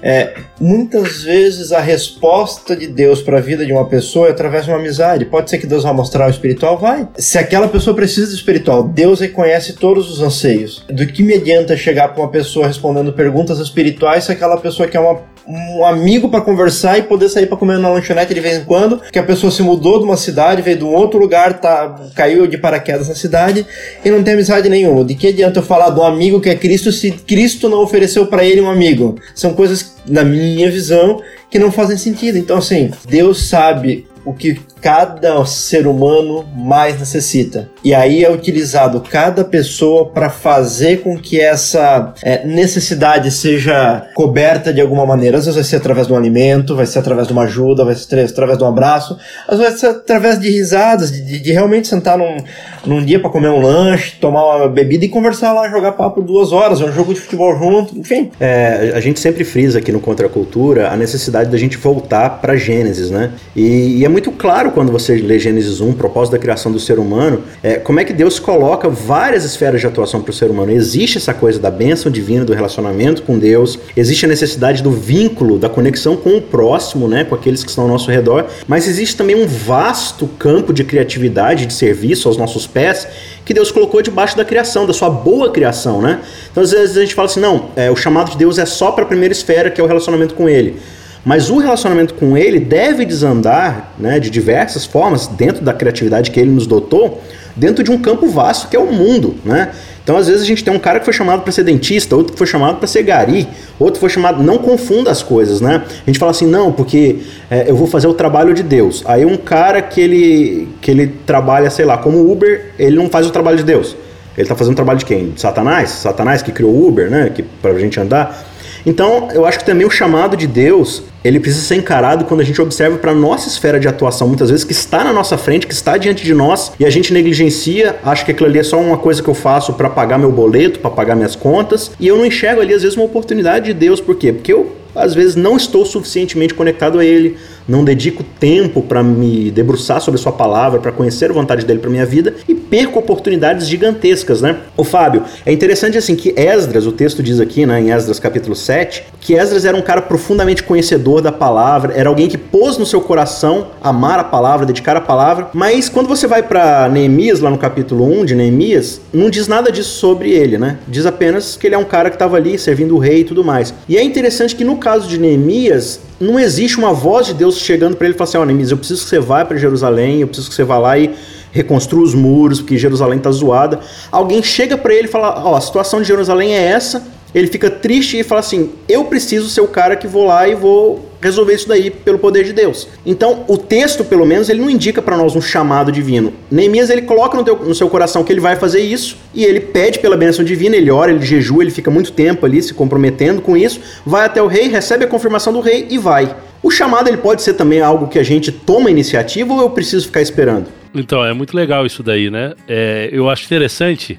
é, 0.01 0.35
muitas 0.59 1.23
vezes 1.23 1.71
a 1.71 1.79
resposta 1.79 2.75
de 2.75 2.85
Deus 2.85 3.23
para 3.23 3.39
a 3.39 3.41
vida 3.41 3.65
de 3.65 3.71
uma 3.71 3.87
pessoa 3.87 4.27
é 4.27 4.31
através 4.31 4.65
de 4.65 4.71
uma 4.71 4.77
amizade. 4.77 5.25
Pode 5.25 5.49
ser 5.49 5.57
que 5.57 5.65
Deus 5.65 5.83
vá 5.83 5.91
mostrar 5.91 6.27
o 6.27 6.29
espiritual, 6.29 6.77
vai. 6.77 7.07
Se 7.17 7.39
aquela 7.39 7.67
pessoa 7.67 7.95
precisa 7.95 8.27
do 8.27 8.35
espiritual, 8.35 8.83
Deus 8.83 9.19
reconhece 9.19 9.73
todos 9.73 10.11
os 10.11 10.21
anseios. 10.21 10.85
Do 10.89 11.07
que 11.07 11.23
me 11.23 11.33
adianta 11.33 11.75
chegar 11.75 12.09
para 12.09 12.21
uma 12.21 12.29
pessoa 12.29 12.67
respondendo 12.67 13.13
perguntas 13.13 13.57
espirituais 13.59 14.25
se 14.25 14.31
aquela 14.31 14.57
pessoa 14.57 14.87
quer 14.87 14.99
uma 14.99 15.21
um 15.47 15.85
amigo 15.85 16.29
para 16.29 16.41
conversar 16.41 16.97
e 16.97 17.03
poder 17.03 17.29
sair 17.29 17.45
para 17.45 17.57
comer 17.57 17.77
na 17.77 17.89
lanchonete 17.89 18.33
de 18.33 18.39
vez 18.39 18.57
em 18.57 18.65
quando, 18.65 18.99
que 19.11 19.19
a 19.19 19.23
pessoa 19.23 19.51
se 19.51 19.61
mudou 19.61 19.99
de 19.99 20.05
uma 20.05 20.17
cidade, 20.17 20.61
veio 20.61 20.77
de 20.77 20.83
um 20.83 20.93
outro 20.93 21.19
lugar, 21.19 21.59
tá, 21.59 22.09
caiu 22.15 22.47
de 22.47 22.57
paraquedas 22.57 23.07
na 23.07 23.15
cidade 23.15 23.65
e 24.03 24.09
não 24.09 24.23
tem 24.23 24.33
amizade 24.33 24.67
nenhuma. 24.69 25.03
De 25.03 25.15
que 25.15 25.27
adianta 25.27 25.59
eu 25.59 25.63
falar 25.63 25.91
de 25.91 25.99
um 25.99 26.03
amigo 26.03 26.41
que 26.41 26.49
é 26.49 26.55
Cristo 26.55 26.91
se 26.91 27.11
Cristo 27.11 27.69
não 27.69 27.83
ofereceu 27.83 28.25
para 28.27 28.43
ele 28.43 28.61
um 28.61 28.69
amigo? 28.69 29.19
São 29.35 29.53
coisas, 29.53 29.95
na 30.07 30.23
minha 30.23 30.69
visão, 30.71 31.21
que 31.49 31.59
não 31.59 31.71
fazem 31.71 31.97
sentido. 31.97 32.37
Então, 32.37 32.57
assim, 32.57 32.91
Deus 33.07 33.47
sabe 33.47 34.07
o 34.25 34.33
que 34.33 34.59
cada 34.81 35.43
ser 35.45 35.87
humano 35.87 36.45
mais 36.55 36.99
necessita. 36.99 37.69
E 37.83 37.93
aí 37.93 38.23
é 38.23 38.31
utilizado 38.31 39.01
cada 39.01 39.43
pessoa 39.43 40.09
para 40.09 40.29
fazer 40.29 41.01
com 41.01 41.17
que 41.17 41.39
essa 41.39 42.13
é, 42.23 42.45
necessidade 42.45 43.31
seja 43.31 44.07
coberta 44.13 44.73
de 44.73 44.81
alguma 44.81 45.05
maneira. 45.05 45.37
Às 45.37 45.45
vezes 45.45 45.55
vai 45.55 45.63
ser 45.63 45.75
através 45.77 46.07
de 46.07 46.13
um 46.13 46.15
alimento, 46.15 46.75
vai 46.75 46.85
ser 46.85 46.99
através 46.99 47.27
de 47.27 47.33
uma 47.33 47.43
ajuda, 47.43 47.85
vai 47.85 47.95
ser 47.95 48.19
através 48.19 48.57
de 48.57 48.63
um 48.63 48.67
abraço, 48.67 49.17
às 49.47 49.57
vezes 49.57 49.73
vai 49.73 49.79
ser 49.79 49.97
através 49.97 50.39
de 50.39 50.49
risadas, 50.49 51.11
de, 51.11 51.39
de, 51.39 51.51
realmente 51.51 51.87
sentar 51.87 52.17
num, 52.17 52.37
num 52.85 53.03
dia 53.03 53.19
para 53.19 53.29
comer 53.29 53.49
um 53.49 53.61
lanche, 53.61 54.17
tomar 54.19 54.57
uma 54.57 54.67
bebida 54.67 55.05
e 55.05 55.09
conversar 55.09 55.53
lá, 55.53 55.69
jogar 55.69 55.93
papo 55.93 56.21
duas 56.21 56.51
horas, 56.51 56.81
um 56.81 56.91
jogo 56.91 57.13
de 57.13 57.19
futebol 57.19 57.57
junto, 57.57 57.97
enfim. 57.97 58.31
É, 58.39 58.91
a 58.95 58.99
gente 58.99 59.19
sempre 59.19 59.43
frisa 59.43 59.79
aqui 59.79 59.91
no 59.91 59.99
Contra 59.99 60.27
a 60.27 60.29
Cultura 60.29 60.89
a 60.89 60.95
necessidade 60.95 61.49
da 61.49 61.57
gente 61.57 61.77
voltar 61.77 62.41
para 62.41 62.55
Gênesis, 62.55 63.09
né? 63.09 63.31
E, 63.55 63.99
e, 63.99 64.05
é 64.05 64.09
muito 64.15 64.31
claro 64.31 64.71
quando 64.71 64.93
você 64.93 65.13
lê 65.17 65.37
Gênesis 65.37 65.81
1, 65.81 65.91
propósito 65.91 66.31
da 66.31 66.39
criação 66.39 66.71
do 66.71 66.79
ser 66.79 66.99
humano, 66.99 67.43
é, 67.61 67.73
como 67.73 67.99
é 67.99 68.05
que 68.05 68.13
Deus 68.13 68.39
coloca 68.39 68.87
várias 68.87 69.43
esferas 69.43 69.81
de 69.81 69.87
atuação 69.87 70.21
para 70.21 70.31
o 70.31 70.33
ser 70.33 70.49
humano. 70.49 70.71
Existe 70.71 71.17
essa 71.17 71.33
coisa 71.33 71.59
da 71.59 71.69
bênção 71.69 72.09
divina, 72.09 72.45
do 72.45 72.53
relacionamento 72.53 73.23
com 73.23 73.37
Deus, 73.37 73.77
existe 73.93 74.23
a 74.23 74.29
necessidade 74.29 74.81
do 74.81 74.89
vínculo, 74.89 75.59
da 75.59 75.67
conexão 75.67 76.15
com 76.15 76.37
o 76.37 76.41
próximo, 76.41 77.09
né? 77.09 77.25
Com 77.25 77.35
aqueles 77.35 77.61
que 77.61 77.69
estão 77.69 77.83
ao 77.83 77.89
nosso 77.89 78.09
redor, 78.09 78.45
mas 78.65 78.87
existe 78.87 79.17
também 79.17 79.35
um 79.35 79.45
vasto 79.45 80.27
campo 80.39 80.71
de 80.71 80.85
criatividade, 80.85 81.65
de 81.65 81.73
serviço 81.73 82.29
aos 82.29 82.37
nossos 82.37 82.65
pés 82.65 83.05
que 83.43 83.53
Deus 83.53 83.69
colocou 83.69 84.01
debaixo 84.01 84.37
da 84.37 84.45
criação, 84.45 84.87
da 84.87 84.93
sua 84.93 85.09
boa 85.09 85.51
criação, 85.51 86.01
né? 86.01 86.21
Então 86.49 86.63
às 86.63 86.71
vezes 86.71 86.95
a 86.95 87.01
gente 87.01 87.13
fala 87.13 87.25
assim, 87.25 87.41
não, 87.41 87.65
é, 87.75 87.91
o 87.91 87.97
chamado 87.97 88.31
de 88.31 88.37
Deus 88.37 88.57
é 88.57 88.65
só 88.65 88.93
para 88.93 89.03
a 89.03 89.07
primeira 89.07 89.33
esfera, 89.33 89.69
que 89.69 89.81
é 89.81 89.83
o 89.83 89.87
relacionamento 89.87 90.33
com 90.35 90.47
Ele. 90.47 90.79
Mas 91.25 91.49
o 91.49 91.57
relacionamento 91.57 92.13
com 92.13 92.37
Ele 92.37 92.59
deve 92.59 93.03
desandar, 93.03 93.93
né, 93.97 94.19
de 94.19 94.29
diversas 94.29 94.85
formas, 94.85 95.25
dentro 95.25 95.65
da 95.65 95.73
criatividade 95.73 96.29
que 96.29 96.39
Ele 96.39 96.51
nos 96.51 96.67
dotou, 96.67 97.21
dentro 97.55 97.83
de 97.83 97.89
um 97.89 97.97
campo 97.97 98.27
vasto 98.27 98.67
que 98.67 98.75
é 98.75 98.79
o 98.79 98.91
mundo, 98.91 99.35
né? 99.43 99.71
Então, 100.03 100.17
às 100.17 100.27
vezes, 100.27 100.43
a 100.43 100.45
gente 100.45 100.63
tem 100.63 100.71
um 100.71 100.77
cara 100.77 100.99
que 100.99 101.05
foi 101.05 101.13
chamado 101.15 101.41
para 101.41 101.51
ser 101.51 101.63
dentista, 101.63 102.15
outro 102.15 102.33
que 102.33 102.37
foi 102.37 102.45
chamado 102.45 102.77
para 102.77 102.85
ser 102.85 103.01
gari, 103.01 103.47
outro 103.79 103.99
foi 103.99 104.07
chamado. 104.07 104.43
Não 104.43 104.59
confunda 104.59 105.09
as 105.09 105.23
coisas, 105.23 105.59
né? 105.59 105.81
A 105.83 106.05
gente 106.05 106.19
fala 106.19 106.29
assim, 106.29 106.45
não, 106.45 106.71
porque 106.71 107.21
é, 107.49 107.67
eu 107.67 107.75
vou 107.75 107.87
fazer 107.87 108.05
o 108.05 108.13
trabalho 108.13 108.53
de 108.53 108.61
Deus. 108.61 109.01
Aí, 109.07 109.25
um 109.25 109.35
cara 109.35 109.81
que 109.81 109.99
ele, 109.99 110.67
que 110.79 110.91
ele 110.91 111.07
trabalha, 111.25 111.71
sei 111.71 111.85
lá, 111.85 111.97
como 111.97 112.31
Uber, 112.31 112.73
ele 112.77 112.95
não 112.95 113.09
faz 113.09 113.25
o 113.25 113.31
trabalho 113.31 113.57
de 113.57 113.63
Deus. 113.63 113.97
Ele 114.37 114.43
está 114.43 114.55
fazendo 114.55 114.73
o 114.73 114.75
trabalho 114.75 114.99
de 114.99 115.05
quem? 115.05 115.31
De 115.31 115.41
Satanás? 115.41 115.89
Satanás 115.89 116.43
que 116.43 116.51
criou 116.51 116.71
o 116.71 116.87
Uber, 116.87 117.09
né? 117.09 117.31
Que, 117.33 117.41
pra 117.41 117.73
gente 117.79 117.99
andar. 117.99 118.45
Então, 118.85 119.29
eu 119.33 119.45
acho 119.45 119.59
que 119.59 119.65
também 119.65 119.85
o 119.85 119.89
chamado 119.89 120.37
de 120.37 120.45
Deus, 120.45 121.03
ele 121.23 121.39
precisa 121.39 121.65
ser 121.65 121.75
encarado 121.75 122.25
quando 122.25 122.41
a 122.41 122.43
gente 122.43 122.61
observa 122.61 122.97
para 122.97 123.13
nossa 123.13 123.47
esfera 123.47 123.79
de 123.79 123.87
atuação, 123.87 124.27
muitas 124.27 124.49
vezes 124.51 124.63
que 124.63 124.73
está 124.73 125.03
na 125.03 125.11
nossa 125.11 125.37
frente, 125.37 125.65
que 125.65 125.73
está 125.73 125.97
diante 125.97 126.23
de 126.23 126.33
nós, 126.33 126.71
e 126.79 126.85
a 126.85 126.89
gente 126.89 127.11
negligencia, 127.11 127.95
acha 128.03 128.23
que 128.23 128.31
aquilo 128.31 128.47
ali 128.47 128.59
é 128.59 128.63
só 128.63 128.79
uma 128.79 128.97
coisa 128.97 129.23
que 129.23 129.29
eu 129.29 129.33
faço 129.33 129.73
para 129.73 129.89
pagar 129.89 130.19
meu 130.19 130.31
boleto, 130.31 130.79
para 130.79 130.91
pagar 130.91 131.15
minhas 131.15 131.35
contas, 131.35 131.91
e 131.99 132.07
eu 132.07 132.17
não 132.17 132.25
enxergo 132.25 132.61
ali 132.61 132.73
às 132.73 132.83
vezes 132.83 132.95
uma 132.95 133.05
oportunidade 133.05 133.65
de 133.65 133.73
Deus, 133.73 133.99
por 133.99 134.15
quê? 134.15 134.31
Porque 134.31 134.53
eu 134.53 134.71
às 134.95 135.13
vezes 135.13 135.35
não 135.35 135.57
estou 135.57 135.85
suficientemente 135.85 136.53
conectado 136.53 136.99
a 136.99 137.05
Ele, 137.05 137.37
não 137.67 137.83
dedico 137.83 138.23
tempo 138.23 138.81
para 138.81 139.01
me 139.03 139.51
debruçar 139.51 140.01
sobre 140.01 140.19
a 140.19 140.23
Sua 140.23 140.31
palavra, 140.31 140.79
para 140.79 140.91
conhecer 140.91 141.29
a 141.29 141.33
vontade 141.33 141.65
dele 141.65 141.79
para 141.79 141.89
minha 141.89 142.05
vida 142.05 142.35
e 142.47 142.55
perco 142.55 142.99
oportunidades 142.99 143.67
gigantescas, 143.67 144.41
né? 144.41 144.57
O 144.77 144.83
Fábio, 144.83 145.23
é 145.45 145.51
interessante 145.51 145.97
assim 145.97 146.15
que 146.15 146.33
Esdras, 146.37 146.85
o 146.85 146.91
texto 146.91 147.23
diz 147.23 147.39
aqui, 147.39 147.65
né, 147.65 147.79
em 147.79 147.91
Esdras 147.91 148.19
capítulo 148.19 148.55
7, 148.55 149.03
que 149.19 149.33
Esdras 149.35 149.65
era 149.65 149.75
um 149.75 149.81
cara 149.81 150.01
profundamente 150.01 150.63
conhecedor 150.63 151.21
da 151.21 151.31
palavra, 151.31 151.93
era 151.95 152.09
alguém 152.09 152.27
que 152.27 152.37
pôs 152.37 152.77
no 152.77 152.85
seu 152.85 153.01
coração 153.01 153.67
amar 153.81 154.19
a 154.19 154.23
palavra, 154.23 154.65
dedicar 154.65 154.95
a 154.95 155.01
palavra, 155.01 155.49
mas 155.53 155.89
quando 155.89 156.07
você 156.07 156.27
vai 156.27 156.43
para 156.43 156.89
Neemias, 156.89 157.39
lá 157.39 157.49
no 157.49 157.57
capítulo 157.57 158.05
1 158.05 158.25
de 158.25 158.35
Neemias, 158.35 159.01
não 159.13 159.29
diz 159.29 159.47
nada 159.47 159.71
disso 159.71 159.97
sobre 159.97 160.31
ele, 160.31 160.57
né? 160.57 160.77
Diz 160.87 161.05
apenas 161.05 161.55
que 161.55 161.67
ele 161.67 161.75
é 161.75 161.77
um 161.77 161.83
cara 161.83 162.09
que 162.09 162.15
estava 162.15 162.37
ali 162.37 162.57
servindo 162.57 162.95
o 162.95 162.99
rei 162.99 163.21
e 163.21 163.23
tudo 163.23 163.43
mais. 163.43 163.73
E 163.87 163.97
é 163.97 164.03
interessante 164.03 164.55
que 164.55 164.63
no 164.63 164.77
caso 164.77 165.07
de 165.07 165.19
Neemias, 165.19 165.99
não 166.19 166.39
existe 166.39 166.77
uma 166.77 166.93
voz 166.93 167.27
de 167.27 167.33
Deus 167.33 167.57
chegando 167.57 167.95
para 167.95 168.07
ele 168.07 168.15
e 168.15 168.17
falando 168.17 168.29
assim: 168.29 168.37
Ó, 168.37 168.45
Neemias, 168.45 168.71
eu 168.71 168.77
preciso 168.77 169.03
que 169.03 169.09
você 169.09 169.19
vá 169.19 169.43
para 169.43 169.57
Jerusalém, 169.57 170.21
eu 170.21 170.27
preciso 170.27 170.49
que 170.49 170.55
você 170.55 170.63
vá 170.63 170.77
lá 170.77 170.97
e 170.97 171.13
reconstrua 171.51 172.03
os 172.03 172.13
muros, 172.13 172.59
porque 172.59 172.77
Jerusalém 172.77 173.17
está 173.17 173.31
zoada. 173.31 173.79
Alguém 174.11 174.41
chega 174.43 174.77
para 174.77 174.93
ele 174.93 175.07
e 175.07 175.11
fala: 175.11 175.43
Ó, 175.45 175.55
a 175.55 175.61
situação 175.61 176.01
de 176.01 176.07
Jerusalém 176.07 176.53
é 176.53 176.63
essa. 176.63 177.03
Ele 177.33 177.47
fica 177.47 177.69
triste 177.69 178.17
e 178.17 178.23
fala 178.23 178.39
assim: 178.39 178.71
Eu 178.87 179.05
preciso 179.05 179.49
ser 179.49 179.61
o 179.61 179.67
cara 179.67 179.95
que 179.95 180.07
vou 180.07 180.25
lá 180.25 180.47
e 180.47 180.55
vou 180.55 181.03
resolver 181.25 181.53
isso 181.53 181.67
daí 181.67 181.89
pelo 181.89 182.19
poder 182.19 182.43
de 182.43 182.53
Deus. 182.53 182.87
Então, 183.05 183.43
o 183.47 183.57
texto, 183.57 184.03
pelo 184.03 184.25
menos, 184.25 184.47
ele 184.47 184.61
não 184.61 184.69
indica 184.69 185.01
para 185.01 185.17
nós 185.17 185.35
um 185.35 185.41
chamado 185.41 185.91
divino. 185.91 186.33
Neemias, 186.49 186.89
ele 186.89 187.01
coloca 187.01 187.35
no, 187.35 187.43
teu, 187.43 187.57
no, 187.57 187.75
seu 187.75 187.89
coração 187.89 188.23
que 188.23 188.31
ele 188.31 188.39
vai 188.39 188.55
fazer 188.55 188.81
isso 188.81 189.17
e 189.33 189.43
ele 189.43 189.59
pede 189.59 189.99
pela 189.99 190.15
bênção 190.15 190.45
divina, 190.45 190.75
ele 190.75 190.91
ora, 190.91 191.11
ele 191.11 191.25
jejua, 191.25 191.63
ele 191.63 191.71
fica 191.71 191.89
muito 191.89 192.11
tempo 192.11 192.45
ali 192.45 192.61
se 192.61 192.73
comprometendo 192.73 193.41
com 193.41 193.57
isso, 193.57 193.81
vai 194.05 194.25
até 194.25 194.41
o 194.41 194.47
rei, 194.47 194.67
recebe 194.67 195.05
a 195.05 195.07
confirmação 195.07 195.51
do 195.51 195.59
rei 195.59 195.87
e 195.89 195.97
vai. 195.97 196.35
O 196.61 196.71
chamado 196.71 197.07
ele 197.07 197.17
pode 197.17 197.41
ser 197.41 197.53
também 197.53 197.81
algo 197.81 198.07
que 198.07 198.17
a 198.17 198.23
gente 198.23 198.51
toma 198.51 198.89
iniciativa 198.89 199.53
ou 199.53 199.61
eu 199.61 199.69
preciso 199.69 200.07
ficar 200.07 200.21
esperando? 200.21 200.67
Então, 200.93 201.23
é 201.25 201.33
muito 201.33 201.55
legal 201.55 201.85
isso 201.85 202.01
daí, 202.01 202.29
né? 202.29 202.53
É, 202.67 203.09
eu 203.11 203.29
acho 203.29 203.45
interessante. 203.45 204.17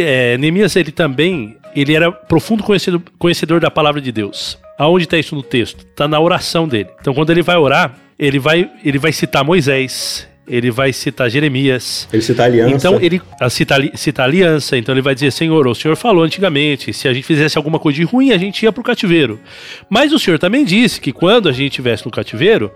É, 0.00 0.38
Neemias, 0.38 0.76
ele 0.76 0.92
também 0.92 1.56
ele 1.74 1.94
era 1.94 2.12
profundo 2.12 2.62
conhecedor, 2.62 3.02
conhecedor 3.18 3.60
da 3.60 3.70
palavra 3.70 4.00
de 4.00 4.12
Deus. 4.12 4.58
Aonde 4.78 5.04
está 5.04 5.18
isso 5.18 5.34
no 5.34 5.42
texto? 5.42 5.86
Está 5.88 6.08
na 6.08 6.18
oração 6.18 6.66
dele. 6.66 6.88
Então, 7.00 7.14
quando 7.14 7.30
ele 7.30 7.42
vai 7.42 7.56
orar, 7.56 7.96
ele 8.18 8.38
vai, 8.38 8.70
ele 8.84 8.98
vai 8.98 9.12
citar 9.12 9.44
Moisés, 9.44 10.28
ele 10.46 10.70
vai 10.70 10.92
citar 10.92 11.30
Jeremias. 11.30 12.08
Ele 12.12 12.22
cita 12.22 12.42
a 12.42 12.46
aliança. 12.46 12.74
Então 12.74 13.00
ele 13.00 13.22
cita, 13.48 13.76
cita 13.94 14.22
a 14.22 14.24
aliança. 14.24 14.76
Então 14.76 14.94
ele 14.94 15.02
vai 15.02 15.14
dizer: 15.14 15.30
Senhor, 15.30 15.66
o 15.66 15.74
Senhor 15.74 15.96
falou 15.96 16.24
antigamente, 16.24 16.92
se 16.92 17.06
a 17.08 17.12
gente 17.12 17.24
fizesse 17.24 17.56
alguma 17.56 17.78
coisa 17.78 17.96
de 17.96 18.04
ruim, 18.04 18.32
a 18.32 18.38
gente 18.38 18.62
ia 18.62 18.72
para 18.72 18.80
o 18.80 18.84
cativeiro. 18.84 19.40
Mas 19.88 20.12
o 20.12 20.18
Senhor 20.18 20.38
também 20.38 20.64
disse 20.64 21.00
que 21.00 21.12
quando 21.12 21.48
a 21.48 21.52
gente 21.52 21.72
estivesse 21.72 22.04
no 22.04 22.10
cativeiro, 22.10 22.72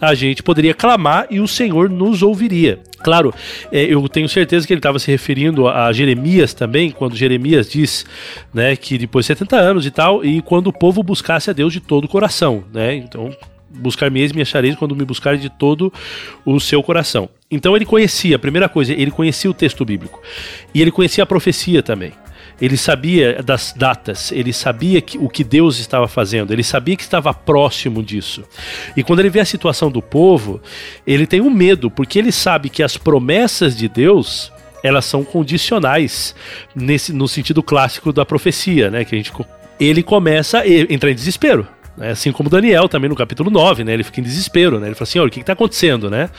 a 0.00 0.14
gente 0.14 0.42
poderia 0.42 0.74
clamar 0.74 1.26
e 1.30 1.40
o 1.40 1.48
Senhor 1.48 1.88
nos 1.88 2.22
ouviria. 2.22 2.80
Claro, 2.98 3.32
é, 3.70 3.82
eu 3.84 4.08
tenho 4.08 4.28
certeza 4.28 4.66
que 4.66 4.72
ele 4.72 4.78
estava 4.78 4.98
se 4.98 5.10
referindo 5.10 5.68
a 5.68 5.92
Jeremias 5.92 6.52
também, 6.52 6.90
quando 6.90 7.16
Jeremias 7.16 7.70
diz 7.70 8.04
né, 8.52 8.76
que 8.76 8.98
depois 8.98 9.24
de 9.24 9.28
70 9.28 9.56
anos 9.56 9.86
e 9.86 9.90
tal, 9.90 10.24
e 10.24 10.42
quando 10.42 10.68
o 10.68 10.72
povo 10.72 11.02
buscasse 11.02 11.50
a 11.50 11.52
Deus 11.52 11.72
de 11.72 11.80
todo 11.80 12.04
o 12.04 12.08
coração. 12.08 12.64
Né? 12.72 12.96
Então, 12.96 13.30
buscar 13.70 14.10
mesmo 14.10 14.38
e 14.38 14.42
achareis 14.42 14.76
quando 14.76 14.96
me 14.96 15.04
buscar 15.04 15.36
de 15.36 15.48
todo 15.50 15.92
o 16.44 16.58
seu 16.58 16.82
coração. 16.82 17.28
Então 17.50 17.76
ele 17.76 17.84
conhecia, 17.84 18.36
a 18.36 18.38
primeira 18.38 18.68
coisa, 18.68 18.92
ele 18.92 19.10
conhecia 19.10 19.50
o 19.50 19.54
texto 19.54 19.84
bíblico. 19.84 20.20
E 20.74 20.82
ele 20.82 20.90
conhecia 20.90 21.22
a 21.22 21.26
profecia 21.26 21.82
também. 21.82 22.12
Ele 22.60 22.76
sabia 22.76 23.42
das 23.42 23.74
datas, 23.76 24.32
ele 24.32 24.52
sabia 24.52 25.00
que, 25.00 25.18
o 25.18 25.28
que 25.28 25.44
Deus 25.44 25.78
estava 25.78 26.08
fazendo, 26.08 26.52
ele 26.52 26.64
sabia 26.64 26.96
que 26.96 27.02
estava 27.02 27.34
próximo 27.34 28.02
disso. 28.02 28.44
E 28.96 29.02
quando 29.02 29.20
ele 29.20 29.28
vê 29.28 29.40
a 29.40 29.44
situação 29.44 29.90
do 29.90 30.00
povo, 30.00 30.60
ele 31.06 31.26
tem 31.26 31.40
um 31.40 31.50
medo, 31.50 31.90
porque 31.90 32.18
ele 32.18 32.32
sabe 32.32 32.70
que 32.70 32.82
as 32.82 32.96
promessas 32.96 33.76
de 33.76 33.88
Deus 33.88 34.52
elas 34.82 35.04
são 35.04 35.24
condicionais 35.24 36.34
nesse, 36.74 37.12
no 37.12 37.26
sentido 37.26 37.62
clássico 37.62 38.12
da 38.12 38.24
profecia, 38.24 38.90
né? 38.90 39.04
Que 39.04 39.14
a 39.14 39.18
gente, 39.18 39.32
ele 39.80 40.02
começa 40.02 40.60
a 40.60 40.68
entrar 40.68 41.10
em 41.10 41.14
desespero. 41.14 41.66
Né? 41.96 42.10
Assim 42.10 42.30
como 42.30 42.48
Daniel 42.48 42.88
também 42.88 43.08
no 43.08 43.16
capítulo 43.16 43.50
9, 43.50 43.84
né? 43.84 43.94
Ele 43.94 44.04
fica 44.04 44.20
em 44.20 44.22
desespero, 44.22 44.78
né? 44.78 44.86
Ele 44.86 44.94
fala 44.94 45.08
assim, 45.08 45.18
olha, 45.18 45.28
o 45.28 45.30
que 45.30 45.40
está 45.40 45.54
acontecendo, 45.54 46.10
né? 46.10 46.30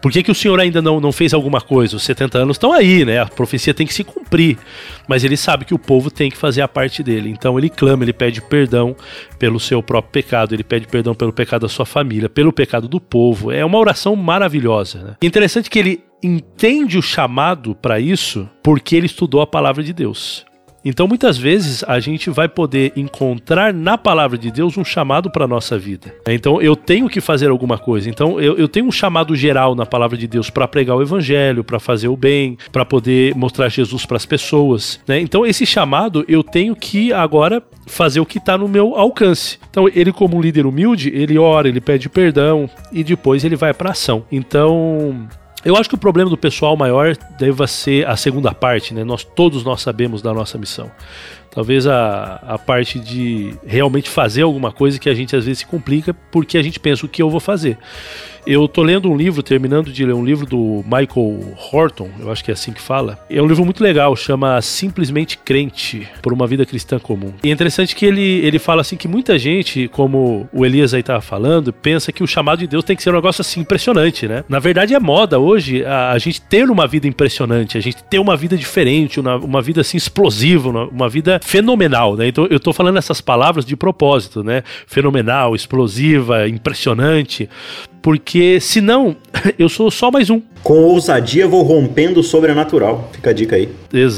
Por 0.00 0.10
que, 0.10 0.22
que 0.22 0.30
o 0.30 0.34
senhor 0.34 0.58
ainda 0.58 0.80
não, 0.80 1.00
não 1.00 1.12
fez 1.12 1.34
alguma 1.34 1.60
coisa? 1.60 1.96
Os 1.96 2.02
70 2.02 2.38
anos 2.38 2.54
estão 2.56 2.72
aí, 2.72 3.04
né? 3.04 3.20
A 3.20 3.26
profecia 3.26 3.74
tem 3.74 3.86
que 3.86 3.92
se 3.92 4.02
cumprir. 4.02 4.58
Mas 5.06 5.24
ele 5.24 5.36
sabe 5.36 5.64
que 5.64 5.74
o 5.74 5.78
povo 5.78 6.10
tem 6.10 6.30
que 6.30 6.36
fazer 6.36 6.62
a 6.62 6.68
parte 6.68 7.02
dele. 7.02 7.28
Então 7.30 7.58
ele 7.58 7.68
clama, 7.68 8.04
ele 8.04 8.12
pede 8.12 8.40
perdão 8.40 8.96
pelo 9.38 9.60
seu 9.60 9.82
próprio 9.82 10.12
pecado, 10.12 10.54
ele 10.54 10.64
pede 10.64 10.86
perdão 10.86 11.14
pelo 11.14 11.32
pecado 11.32 11.62
da 11.62 11.68
sua 11.68 11.84
família, 11.84 12.28
pelo 12.28 12.52
pecado 12.52 12.88
do 12.88 13.00
povo. 13.00 13.52
É 13.52 13.64
uma 13.64 13.78
oração 13.78 14.16
maravilhosa. 14.16 15.02
Né? 15.02 15.16
Interessante 15.22 15.68
que 15.68 15.78
ele 15.78 16.04
entende 16.22 16.98
o 16.98 17.02
chamado 17.02 17.74
para 17.74 17.98
isso 17.98 18.48
porque 18.62 18.96
ele 18.96 19.06
estudou 19.06 19.40
a 19.40 19.46
palavra 19.46 19.82
de 19.82 19.92
Deus. 19.92 20.44
Então, 20.84 21.06
muitas 21.06 21.36
vezes, 21.36 21.84
a 21.84 22.00
gente 22.00 22.30
vai 22.30 22.48
poder 22.48 22.92
encontrar 22.96 23.72
na 23.72 23.98
palavra 23.98 24.38
de 24.38 24.50
Deus 24.50 24.76
um 24.76 24.84
chamado 24.84 25.30
para 25.30 25.44
a 25.44 25.48
nossa 25.48 25.78
vida. 25.78 26.14
Então, 26.26 26.60
eu 26.60 26.74
tenho 26.74 27.08
que 27.08 27.20
fazer 27.20 27.50
alguma 27.50 27.78
coisa. 27.78 28.08
Então, 28.08 28.40
eu, 28.40 28.56
eu 28.56 28.66
tenho 28.66 28.86
um 28.86 28.92
chamado 28.92 29.36
geral 29.36 29.74
na 29.74 29.84
palavra 29.84 30.16
de 30.16 30.26
Deus 30.26 30.48
para 30.48 30.66
pregar 30.66 30.96
o 30.96 31.02
evangelho, 31.02 31.62
para 31.62 31.78
fazer 31.78 32.08
o 32.08 32.16
bem, 32.16 32.56
para 32.72 32.84
poder 32.84 33.34
mostrar 33.34 33.68
Jesus 33.68 34.06
para 34.06 34.16
as 34.16 34.24
pessoas. 34.24 35.00
Né? 35.06 35.20
Então, 35.20 35.44
esse 35.44 35.66
chamado, 35.66 36.24
eu 36.26 36.42
tenho 36.42 36.74
que 36.74 37.12
agora 37.12 37.62
fazer 37.86 38.20
o 38.20 38.26
que 38.26 38.38
está 38.38 38.56
no 38.56 38.68
meu 38.68 38.94
alcance. 38.96 39.58
Então, 39.68 39.88
ele, 39.88 40.12
como 40.12 40.36
um 40.36 40.40
líder 40.40 40.64
humilde, 40.64 41.10
ele 41.14 41.38
ora, 41.38 41.68
ele 41.68 41.80
pede 41.80 42.08
perdão 42.08 42.70
e 42.92 43.04
depois 43.04 43.44
ele 43.44 43.56
vai 43.56 43.74
para 43.74 43.90
ação. 43.90 44.24
Então, 44.30 45.28
eu 45.64 45.76
acho 45.76 45.88
que 45.88 45.94
o 45.94 45.98
problema 45.98 46.30
do 46.30 46.36
pessoal 46.36 46.76
maior 46.76 47.16
deva 47.38 47.66
ser 47.66 48.06
a 48.06 48.16
segunda 48.16 48.52
parte, 48.52 48.94
né? 48.94 49.04
Nós 49.04 49.24
todos 49.24 49.64
nós 49.64 49.82
sabemos 49.82 50.22
da 50.22 50.32
nossa 50.32 50.56
missão. 50.56 50.90
Talvez 51.50 51.86
a, 51.86 52.40
a 52.46 52.58
parte 52.58 52.98
de 52.98 53.54
realmente 53.66 54.08
fazer 54.08 54.42
alguma 54.42 54.70
coisa 54.70 54.98
que 54.98 55.08
a 55.08 55.14
gente 55.14 55.34
às 55.34 55.44
vezes 55.44 55.60
se 55.60 55.66
complica 55.66 56.14
porque 56.30 56.56
a 56.56 56.62
gente 56.62 56.78
pensa 56.78 57.04
o 57.04 57.08
que 57.08 57.22
eu 57.22 57.28
vou 57.28 57.40
fazer. 57.40 57.76
Eu 58.46 58.66
tô 58.66 58.82
lendo 58.82 59.10
um 59.10 59.16
livro, 59.16 59.42
terminando 59.42 59.92
de 59.92 60.04
ler 60.04 60.14
um 60.14 60.24
livro 60.24 60.46
do 60.46 60.82
Michael 60.84 61.56
Horton, 61.70 62.08
eu 62.18 62.30
acho 62.30 62.42
que 62.42 62.50
é 62.50 62.54
assim 62.54 62.72
que 62.72 62.80
fala. 62.80 63.18
É 63.28 63.40
um 63.40 63.46
livro 63.46 63.64
muito 63.64 63.82
legal, 63.82 64.14
chama 64.16 64.60
Simplesmente 64.62 65.36
Crente, 65.38 66.08
por 66.22 66.32
uma 66.32 66.46
vida 66.46 66.64
cristã 66.64 66.98
comum. 66.98 67.32
E 67.44 67.50
é 67.50 67.52
interessante 67.52 67.94
que 67.94 68.06
ele, 68.06 68.22
ele 68.22 68.58
fala 68.58 68.80
assim 68.80 68.96
que 68.96 69.06
muita 69.06 69.38
gente, 69.38 69.88
como 69.88 70.48
o 70.52 70.64
Elias 70.64 70.94
aí 70.94 71.02
tava 71.02 71.20
falando, 71.20 71.72
pensa 71.72 72.12
que 72.12 72.22
o 72.22 72.26
chamado 72.26 72.60
de 72.60 72.66
Deus 72.66 72.84
tem 72.84 72.96
que 72.96 73.02
ser 73.02 73.10
um 73.10 73.14
negócio 73.14 73.42
assim 73.42 73.60
impressionante, 73.60 74.26
né? 74.26 74.44
Na 74.48 74.58
verdade 74.58 74.94
é 74.94 74.98
moda 74.98 75.38
hoje 75.38 75.84
a, 75.84 76.12
a 76.12 76.18
gente 76.18 76.40
ter 76.40 76.70
uma 76.70 76.86
vida 76.86 77.06
impressionante, 77.06 77.76
a 77.76 77.80
gente 77.80 78.02
ter 78.04 78.18
uma 78.18 78.36
vida 78.36 78.56
diferente, 78.56 79.20
uma, 79.20 79.36
uma 79.36 79.60
vida 79.60 79.82
assim 79.82 79.96
explosiva, 79.96 80.68
uma, 80.70 80.84
uma 80.86 81.08
vida 81.08 81.39
fenomenal, 81.40 82.16
né? 82.16 82.28
Então 82.28 82.46
eu 82.50 82.60
tô 82.60 82.72
falando 82.72 82.98
essas 82.98 83.20
palavras 83.20 83.64
de 83.64 83.76
propósito, 83.76 84.42
né? 84.42 84.62
Fenomenal, 84.86 85.54
explosiva, 85.54 86.48
impressionante, 86.48 87.48
porque 88.02 88.60
senão 88.60 89.16
eu 89.58 89.68
sou 89.68 89.90
só 89.90 90.10
mais 90.10 90.30
um. 90.30 90.40
Com 90.62 90.84
ousadia 90.84 91.48
vou 91.48 91.62
rompendo 91.62 92.20
o 92.20 92.22
sobrenatural. 92.22 93.08
Fica 93.12 93.30
a 93.30 93.32
dica 93.32 93.56
aí. 93.56 93.68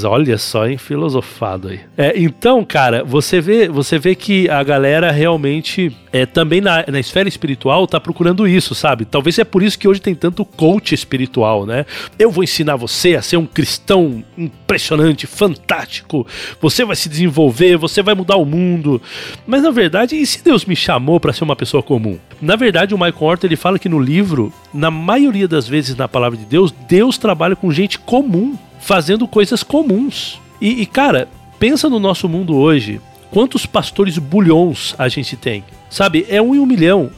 Olha 0.05 0.37
só, 0.37 0.67
hein? 0.67 0.77
Filosofado 0.77 1.69
aí. 1.69 1.81
É, 1.97 2.13
então, 2.17 2.65
cara, 2.65 3.05
você 3.05 3.41
vê, 3.41 3.69
você 3.69 3.99
vê 3.99 4.15
que 4.15 4.49
a 4.51 4.63
galera 4.63 5.13
realmente 5.13 5.97
é, 6.13 6.27
também 6.27 6.61
na, 6.61 6.85
na 6.89 7.01
esfera 7.01 7.29
espiritual 7.29 7.87
tá 7.87 8.01
procurando 8.01 8.47
isso, 8.47 8.75
sabe? 8.75 9.05
Talvez 9.05 9.39
é 9.39 9.45
por 9.45 9.63
isso 9.63 9.79
que 9.79 9.87
hoje 9.87 10.01
tem 10.01 10.15
tanto 10.15 10.45
coach 10.45 10.95
espiritual, 10.95 11.65
né? 11.65 11.87
Eu 12.19 12.31
vou 12.31 12.43
ensinar 12.43 12.77
você 12.77 13.15
a 13.15 13.23
ser 13.23 13.37
um 13.37 13.47
cristão 13.47 14.23
impressionante, 14.37 15.27
fantástico. 15.27 16.27
Você 16.61 16.85
vai 16.85 16.97
se 16.97 17.09
desenvolver, 17.09 17.77
você 17.77 18.03
vai 18.03 18.15
mudar 18.15 18.37
o 18.37 18.45
mundo. 18.45 19.01
Mas 19.47 19.63
na 19.63 19.71
verdade, 19.71 20.17
e 20.17 20.27
se 20.27 20.43
Deus 20.43 20.65
me 20.65 20.75
chamou 20.75 21.21
para 21.21 21.33
ser 21.33 21.45
uma 21.45 21.57
pessoa 21.57 21.83
comum? 21.83 22.19
Na 22.41 22.57
verdade, 22.57 22.95
o 22.95 22.99
Michael 22.99 23.17
Horton 23.21 23.47
ele 23.47 23.57
fala 23.57 23.72
que 23.79 23.89
no 23.89 23.99
livro, 23.99 24.53
na 24.73 24.91
maioria 24.91 25.49
das 25.49 25.67
vezes 25.69 25.97
na 25.97 26.09
palavra 26.09 26.39
de 26.39 26.45
Deus, 26.45 26.73
Deus 26.89 27.19
trabalha 27.19 27.57
com 27.57 27.73
gente 27.73 27.99
comum, 27.99 28.57
fazendo 28.81 29.27
coisas 29.27 29.63
comuns. 29.63 30.41
E, 30.61 30.83
e 30.83 30.87
cara, 30.87 31.29
pensa 31.59 31.89
no 31.89 31.99
nosso 31.99 32.29
mundo 32.29 32.57
hoje. 32.57 33.01
Quantos 33.31 33.65
pastores 33.65 34.19
bulhões 34.19 34.95
a 34.99 35.09
gente 35.09 35.37
tem? 35.37 35.65
Sabe, 35.89 36.27
é 36.29 36.41
um 36.41 36.55
em 36.55 36.59
um 36.59 36.67
milhão. 36.67 37.11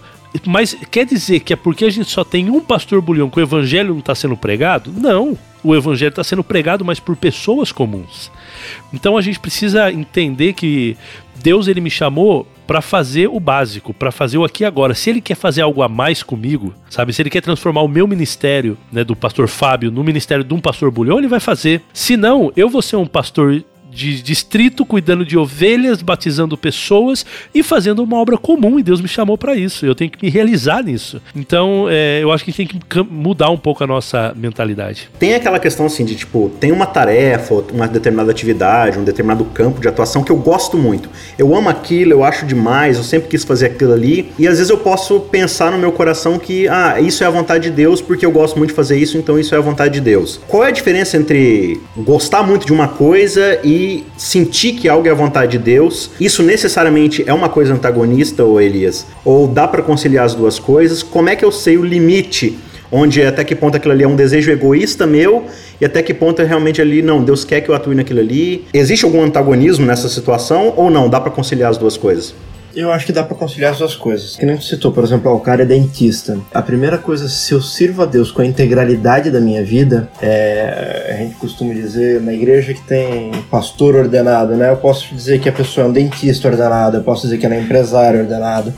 Mas 0.47 0.75
quer 0.91 1.07
dizer 1.07 1.41
que 1.41 1.53
é 1.53 1.57
porque 1.57 1.85
a 1.85 1.91
gente 1.91 2.11
só 2.11 2.25
tem 2.25 2.51
um 2.51 2.61
pastor 2.61 3.01
bulhão 3.01 3.31
que 3.31 3.39
o 3.39 3.43
evangelho 3.43 3.91
não 3.91 4.01
está 4.01 4.15
sendo 4.15 4.37
pregado? 4.37 4.93
Não. 4.93 5.39
O 5.63 5.75
evangelho 5.75 6.11
está 6.11 6.25
sendo 6.25 6.43
pregado, 6.43 6.85
mas 6.85 7.01
por 7.01 7.17
pessoas 7.17 7.71
comuns. 7.73 8.31
Então 8.93 9.17
a 9.17 9.23
gente 9.23 9.39
precisa 9.39 9.93
entender 9.93 10.53
que 10.53 10.97
Deus 11.37 11.69
ele 11.69 11.81
me 11.81 11.91
chamou 11.91 12.47
para 12.67 12.81
fazer 12.81 13.29
o 13.29 13.39
básico, 13.39 13.93
para 13.93 14.11
fazer 14.11 14.39
o 14.39 14.45
aqui 14.45 14.63
e 14.63 14.67
agora. 14.67 14.95
Se 14.95 15.11
ele 15.11 15.21
quer 15.21 15.35
fazer 15.35 15.63
algo 15.63 15.83
a 15.83 15.89
mais 15.89 16.23
comigo, 16.23 16.75
sabe? 16.89 17.13
Se 17.13 17.23
ele 17.23 17.31
quer 17.31 17.41
transformar 17.41 17.83
o 17.83 17.89
meu 17.89 18.07
ministério, 18.07 18.77
né, 18.93 19.05
do 19.05 19.15
pastor 19.15 19.49
Fábio, 19.49 19.91
no 19.91 20.05
ministério 20.05 20.45
de 20.45 20.55
um 20.55 20.61
pastor 20.61 20.91
Bulhão, 20.91 21.19
ele 21.19 21.29
vai 21.29 21.41
fazer. 21.41 21.83
Se 21.93 22.17
não, 22.17 22.53
eu 22.57 22.69
vou 22.69 22.83
ser 22.83 22.97
um 22.97 23.07
pastor 23.07 23.63
de 23.95 24.21
distrito, 24.21 24.85
cuidando 24.85 25.25
de 25.25 25.39
ovelhas, 25.39 26.03
batizando 26.03 26.59
pessoas 26.59 27.25
e 27.55 27.63
fazendo 27.63 28.03
uma 28.03 28.17
obra 28.19 28.37
comum. 28.37 28.79
E 28.79 28.83
Deus 28.83 29.01
me 29.01 29.09
chamou 29.09 29.39
para 29.39 29.55
isso. 29.55 29.87
Eu 29.87 29.95
tenho 29.95 30.11
que 30.11 30.23
me 30.23 30.31
realizar 30.31 30.83
nisso. 30.83 31.23
Então, 31.35 31.87
é, 31.89 32.21
eu 32.23 32.33
acho 32.33 32.45
que 32.45 32.51
a 32.51 32.55
gente 32.55 32.69
tem 32.69 32.81
que 32.81 33.11
mudar 33.11 33.51
um 33.51 33.57
pouco 33.57 33.85
a 33.85 33.87
nossa 33.87 34.35
mentalidade. 34.37 35.09
Tem 35.19 35.35
aquela 35.35 35.59
questão 35.59 35.87
assim 35.87 36.05
de 36.05 36.17
tipo, 36.17 36.51
tem 36.61 36.73
uma 36.73 36.87
tarefa, 36.87 37.65
uma 37.73 37.87
determinada 37.87 38.31
atividade, 38.31 38.99
um 38.99 39.05
determinado 39.05 39.45
campo 39.45 39.81
de 39.81 39.87
atuação 39.87 40.25
que 40.25 40.33
eu 40.33 40.37
gosto 40.37 40.77
muito. 40.77 41.09
Eu 41.39 41.55
amo 41.55 41.69
aquilo, 41.69 42.13
eu 42.13 42.25
acho 42.25 42.45
demais, 42.45 42.97
eu 42.97 43.05
sempre 43.05 43.29
quis 43.29 43.45
fazer 43.45 43.67
aquilo 43.67 43.93
ali. 43.93 44.33
E 44.39 44.49
às 44.49 44.59
vezes 44.59 44.71
eu 44.71 44.79
posso 44.79 45.21
pensar 45.21 45.71
no 45.71 45.79
meu 45.79 45.93
coração 45.93 46.39
que, 46.39 46.67
ah, 46.69 47.01
isso 47.01 47.23
é 47.23 47.27
a 47.27 47.31
vontade 47.31 47.65
de 47.65 47.71
Deus 47.71 48.01
porque 48.01 48.27
eu 48.27 48.33
gosto 48.33 48.59
muito 48.59 48.71
de 48.71 48.77
fazer 48.77 48.99
isso, 48.99 49.17
então 49.17 49.39
isso 49.39 49.55
é 49.55 49.59
a 49.59 49.61
vontade 49.61 49.95
de 49.95 50.01
Deus. 50.01 50.41
Qual 50.49 50.65
é 50.65 50.69
a 50.69 50.71
diferença 50.71 51.17
entre 51.17 51.81
gostar 51.97 52.43
muito 52.43 52.67
de 52.67 52.73
uma 52.73 52.89
coisa 52.89 53.61
e 53.63 53.84
sentir 54.17 54.73
que 54.73 54.89
algo 54.89 55.07
é 55.07 55.11
a 55.11 55.15
vontade 55.15 55.53
de 55.53 55.59
Deus, 55.59 56.11
isso 56.21 56.43
necessariamente 56.43 57.25
é 57.27 57.33
uma 57.33 57.49
coisa 57.49 57.73
antagonista, 57.75 58.45
ou 58.45 58.61
Elias? 58.61 59.07
Ou 59.25 59.47
dá 59.47 59.67
para 59.67 59.83
conciliar 59.83 60.25
as 60.25 60.35
duas 60.35 60.59
coisas? 60.59 61.03
Como 61.03 61.29
é 61.29 61.37
que 61.37 61.45
eu 61.45 61.53
sei 61.53 61.77
o 61.77 61.85
limite? 61.85 62.59
Onde 62.91 63.23
até 63.23 63.43
que 63.43 63.55
ponto 63.57 63.77
aquilo 63.77 63.93
ali 63.93 64.05
é 64.05 64.09
um 64.09 64.15
desejo 64.15 64.51
egoísta 64.51 65.07
meu 65.07 65.47
e 65.81 65.85
até 65.85 66.01
que 66.03 66.15
ponto 66.15 66.41
é 66.41 66.45
realmente 66.45 66.81
ali, 66.81 67.03
não, 67.03 67.25
Deus 67.25 67.45
quer 67.45 67.61
que 67.61 67.69
eu 67.69 67.75
atue 67.75 67.95
naquilo 67.95 68.21
ali. 68.21 68.65
Existe 68.73 69.05
algum 69.05 69.23
antagonismo 69.23 69.85
nessa 69.85 70.09
situação 70.09 70.73
ou 70.77 70.91
não? 70.91 71.09
Dá 71.09 71.21
para 71.21 71.33
conciliar 71.33 71.71
as 71.71 71.77
duas 71.77 71.97
coisas? 71.97 72.35
Eu 72.75 72.91
acho 72.91 73.07
que 73.07 73.13
dá 73.13 73.23
para 73.23 73.37
conciliar 73.37 73.73
as 73.73 73.79
duas 73.79 73.95
coisas. 73.95 74.37
Que 74.37 74.45
nem 74.45 74.57
tu 74.57 74.65
citou, 74.65 74.91
por 74.91 75.05
exemplo, 75.05 75.33
o 75.33 75.41
cara 75.41 75.63
é 75.63 75.67
dentista. 75.67 76.39
A 76.53 76.61
primeira 76.61 76.99
coisa, 76.99 77.29
se 77.29 77.53
eu 77.53 77.61
sirvo 77.61 78.03
a 78.03 78.07
Deus 78.07 78.33
com 78.33 78.43
a 78.43 78.47
integralidade 78.47 79.31
da 79.31 79.41
minha 79.41 79.65
vida, 79.65 80.09
é, 80.21 81.15
a 81.15 81.23
gente 81.23 81.37
costuma 81.37 81.73
dizer 81.73 82.21
na 82.21 82.33
igreja 82.33 82.75
que 82.75 82.83
tem 82.83 83.31
pastor 83.51 83.95
ordenado, 83.95 84.57
né? 84.57 84.71
Eu 84.71 84.77
posso 84.77 85.15
dizer 85.15 85.41
que 85.41 85.49
a 85.49 85.53
pessoa 85.53 85.87
é 85.87 85.89
um 85.89 85.93
dentista 85.93 86.49
ordenado, 86.49 86.97
eu 86.97 87.03
posso 87.03 87.23
dizer 87.23 87.39
que 87.39 87.47
ela 87.47 87.55
é 87.55 87.61
empresário 87.61 88.21
ordenado. 88.21 88.75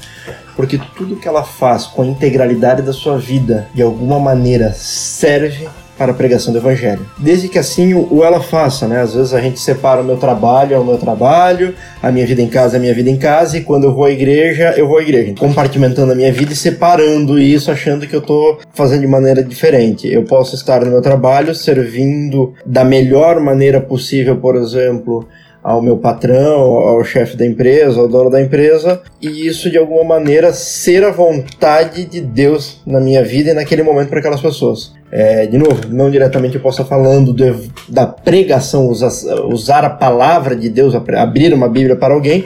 Porque 0.55 0.81
tudo 0.97 1.17
que 1.17 1.29
ela 1.29 1.45
faz 1.45 1.87
com 1.87 2.03
a 2.03 2.07
integralidade 2.07 2.83
da 2.83 2.93
sua 2.93 3.19
vida, 3.19 3.69
de 3.75 3.83
alguma 3.83 4.19
maneira, 4.19 4.73
serve 4.73 5.69
para 5.97 6.13
a 6.13 6.15
pregação 6.15 6.53
do 6.53 6.59
evangelho. 6.59 7.07
Desde 7.19 7.49
que 7.49 7.59
assim 7.59 7.95
o, 7.95 8.23
ela 8.23 8.41
faça, 8.41 8.87
né? 8.87 9.01
Às 9.01 9.15
vezes 9.15 9.33
a 9.33 9.41
gente 9.41 9.59
separa 9.59 10.01
o 10.01 10.05
meu 10.05 10.17
trabalho 10.17 10.75
é 10.75 10.79
o 10.79 10.85
meu 10.85 10.99
trabalho, 10.99 11.75
a 12.03 12.11
minha 12.11 12.27
vida 12.27 12.43
em 12.43 12.49
casa 12.49 12.77
é 12.77 12.79
a 12.79 12.81
minha 12.81 12.95
vida 12.95 13.11
em 13.11 13.17
casa, 13.17 13.57
e 13.57 13.63
quando 13.63 13.85
eu 13.85 13.95
vou 13.95 14.05
à 14.05 14.11
igreja, 14.11 14.75
eu 14.77 14.87
vou 14.87 14.99
à 14.99 15.03
igreja. 15.03 15.35
Compartimentando 15.39 16.13
a 16.13 16.15
minha 16.15 16.33
vida 16.33 16.53
e 16.53 16.57
separando 16.57 17.39
isso, 17.39 17.71
achando 17.71 18.07
que 18.07 18.15
eu 18.15 18.21
estou 18.21 18.59
fazendo 18.73 19.01
de 19.01 19.07
maneira 19.07 19.43
diferente. 19.43 20.11
Eu 20.11 20.25
posso 20.25 20.55
estar 20.55 20.85
no 20.85 20.91
meu 20.91 21.03
trabalho 21.03 21.55
servindo 21.55 22.55
da 22.65 22.85
melhor 22.85 23.41
maneira 23.41 23.81
possível, 23.81 24.37
por 24.37 24.57
exemplo, 24.57 25.27
ao 25.67 25.83
meu 25.83 25.97
patrão, 25.97 26.61
ao 26.61 27.03
chefe 27.03 27.37
da 27.37 27.45
empresa, 27.45 27.99
ao 27.99 28.07
dono 28.07 28.31
da 28.31 28.41
empresa, 28.41 29.03
e 29.21 29.49
isso 29.49 29.69
de 29.69 29.77
alguma 29.77 30.05
maneira 30.05 30.53
ser 30.53 31.03
a 31.03 31.11
vontade 31.11 32.05
de 32.05 32.21
Deus 32.21 32.81
na 32.87 33.01
minha 33.01 33.25
vida 33.25 33.51
e 33.51 33.53
naquele 33.53 33.83
momento 33.83 34.09
para 34.09 34.21
aquelas 34.21 34.41
pessoas. 34.41 34.93
É, 35.11 35.45
de 35.45 35.59
novo, 35.59 35.89
não 35.89 36.09
diretamente 36.09 36.55
eu 36.55 36.61
posso 36.61 36.81
estar 36.81 36.97
falando 36.97 37.35
de, 37.35 37.53
da 37.89 38.07
pregação, 38.07 38.87
usar, 38.87 39.11
usar 39.53 39.85
a 39.85 39.91
palavra 39.91 40.55
de 40.55 40.69
Deus, 40.69 40.95
abrir 40.95 41.53
uma 41.53 41.69
Bíblia 41.69 41.97
para 41.97 42.15
alguém, 42.15 42.45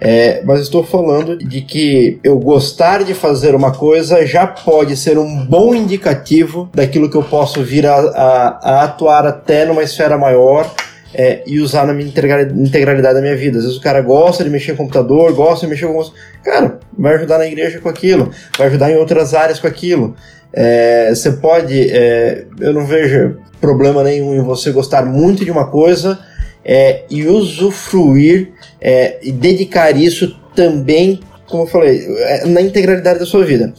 é, 0.00 0.40
mas 0.44 0.60
estou 0.60 0.84
falando 0.84 1.36
de 1.36 1.62
que 1.62 2.20
eu 2.22 2.38
gostar 2.38 3.02
de 3.02 3.14
fazer 3.14 3.52
uma 3.52 3.72
coisa 3.72 4.24
já 4.24 4.46
pode 4.46 4.96
ser 4.96 5.18
um 5.18 5.44
bom 5.44 5.74
indicativo 5.74 6.70
daquilo 6.72 7.10
que 7.10 7.16
eu 7.16 7.24
posso 7.24 7.64
vir 7.64 7.84
a, 7.84 7.96
a, 7.96 8.60
a 8.62 8.84
atuar 8.84 9.26
até 9.26 9.64
numa 9.64 9.82
esfera 9.82 10.16
maior 10.16 10.72
é, 11.14 11.42
e 11.46 11.60
usar 11.60 11.86
na 11.86 11.92
minha 11.92 12.08
integralidade 12.08 13.14
da 13.14 13.20
minha 13.20 13.36
vida. 13.36 13.58
Às 13.58 13.64
vezes 13.64 13.78
o 13.78 13.82
cara 13.82 14.00
gosta 14.00 14.44
de 14.44 14.50
mexer 14.50 14.72
em 14.72 14.76
computador, 14.76 15.32
gosta 15.32 15.66
de 15.66 15.70
mexer 15.70 15.86
com. 15.86 16.02
Cara, 16.44 16.78
vai 16.96 17.14
ajudar 17.14 17.38
na 17.38 17.46
igreja 17.46 17.80
com 17.80 17.88
aquilo, 17.88 18.30
vai 18.56 18.68
ajudar 18.68 18.90
em 18.90 18.96
outras 18.96 19.34
áreas 19.34 19.58
com 19.58 19.66
aquilo. 19.66 20.14
É, 20.52 21.10
você 21.14 21.32
pode. 21.32 21.90
É, 21.90 22.44
eu 22.60 22.72
não 22.72 22.86
vejo 22.86 23.38
problema 23.60 24.02
nenhum 24.02 24.34
em 24.34 24.42
você 24.42 24.70
gostar 24.70 25.04
muito 25.04 25.44
de 25.44 25.50
uma 25.50 25.66
coisa 25.70 26.18
é, 26.64 27.04
e 27.10 27.26
usufruir 27.26 28.52
é, 28.80 29.18
e 29.22 29.30
dedicar 29.30 29.96
isso 29.96 30.38
também, 30.54 31.20
como 31.46 31.64
eu 31.64 31.66
falei, 31.66 32.00
é, 32.20 32.46
na 32.46 32.60
integralidade 32.60 33.18
da 33.18 33.26
sua 33.26 33.44
vida. 33.44 33.72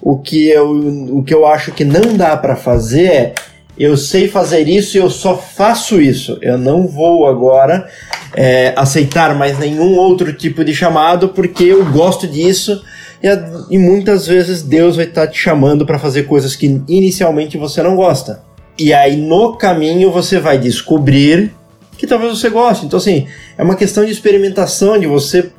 O 0.00 0.18
que 0.18 0.48
eu, 0.48 0.70
o 1.16 1.24
que 1.24 1.34
eu 1.34 1.46
acho 1.46 1.72
que 1.72 1.84
não 1.84 2.16
dá 2.16 2.36
para 2.36 2.56
fazer 2.56 3.06
é 3.06 3.34
eu 3.78 3.96
sei 3.96 4.28
fazer 4.28 4.68
isso 4.68 4.96
e 4.96 5.00
eu 5.00 5.10
só 5.10 5.36
faço 5.36 6.00
isso. 6.00 6.38
Eu 6.40 6.56
não 6.56 6.86
vou 6.86 7.26
agora 7.26 7.88
é, 8.34 8.72
aceitar 8.76 9.34
mais 9.34 9.58
nenhum 9.58 9.96
outro 9.96 10.32
tipo 10.32 10.64
de 10.64 10.74
chamado 10.74 11.30
porque 11.30 11.64
eu 11.64 11.84
gosto 11.90 12.26
disso 12.26 12.82
e, 13.22 13.74
e 13.74 13.78
muitas 13.78 14.26
vezes 14.26 14.62
Deus 14.62 14.96
vai 14.96 15.06
estar 15.06 15.26
tá 15.26 15.32
te 15.32 15.38
chamando 15.38 15.86
para 15.86 15.98
fazer 15.98 16.24
coisas 16.24 16.54
que 16.54 16.80
inicialmente 16.88 17.56
você 17.56 17.82
não 17.82 17.96
gosta. 17.96 18.42
E 18.78 18.92
aí 18.92 19.16
no 19.16 19.56
caminho 19.56 20.10
você 20.10 20.38
vai 20.38 20.58
descobrir 20.58 21.54
que 21.96 22.06
talvez 22.06 22.38
você 22.38 22.48
goste. 22.50 22.86
Então, 22.86 22.98
assim, 22.98 23.26
é 23.56 23.62
uma 23.62 23.74
questão 23.74 24.04
de 24.04 24.10
experimentação, 24.10 24.98
de 24.98 25.06
você, 25.06 25.50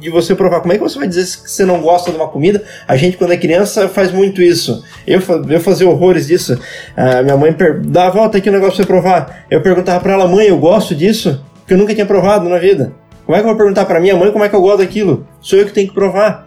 de 0.00 0.10
você 0.10 0.34
provar. 0.34 0.60
Como 0.60 0.72
é 0.72 0.76
que 0.76 0.82
você 0.82 0.98
vai 0.98 1.08
dizer 1.08 1.22
que 1.24 1.50
você 1.50 1.64
não 1.64 1.80
gosta 1.80 2.10
de 2.10 2.16
uma 2.16 2.28
comida? 2.28 2.62
A 2.86 2.96
gente, 2.96 3.16
quando 3.16 3.32
é 3.32 3.36
criança, 3.36 3.88
faz 3.88 4.12
muito 4.12 4.42
isso. 4.42 4.82
Eu, 5.06 5.20
eu 5.48 5.60
fazia 5.60 5.88
horrores 5.88 6.26
disso. 6.26 6.58
A 6.96 7.22
minha 7.22 7.36
mãe 7.36 7.54
dá 7.84 8.06
a 8.06 8.10
volta 8.10 8.38
aqui 8.38 8.48
o 8.48 8.52
negócio 8.52 8.76
pra 8.76 8.84
você 8.84 8.86
provar. 8.86 9.46
Eu 9.50 9.60
perguntava 9.62 10.00
pra 10.00 10.14
ela, 10.14 10.26
mãe, 10.26 10.46
eu 10.46 10.58
gosto 10.58 10.94
disso? 10.94 11.42
Que 11.66 11.74
eu 11.74 11.78
nunca 11.78 11.94
tinha 11.94 12.06
provado 12.06 12.48
na 12.48 12.58
vida. 12.58 12.92
Como 13.24 13.36
é 13.36 13.40
que 13.40 13.44
eu 13.44 13.50
vou 13.50 13.56
perguntar 13.56 13.84
pra 13.84 14.00
minha 14.00 14.14
mãe 14.14 14.30
como 14.30 14.44
é 14.44 14.48
que 14.48 14.54
eu 14.54 14.60
gosto 14.60 14.78
daquilo? 14.78 15.26
Sou 15.40 15.58
eu 15.58 15.66
que 15.66 15.72
tenho 15.72 15.88
que 15.88 15.94
provar. 15.94 16.45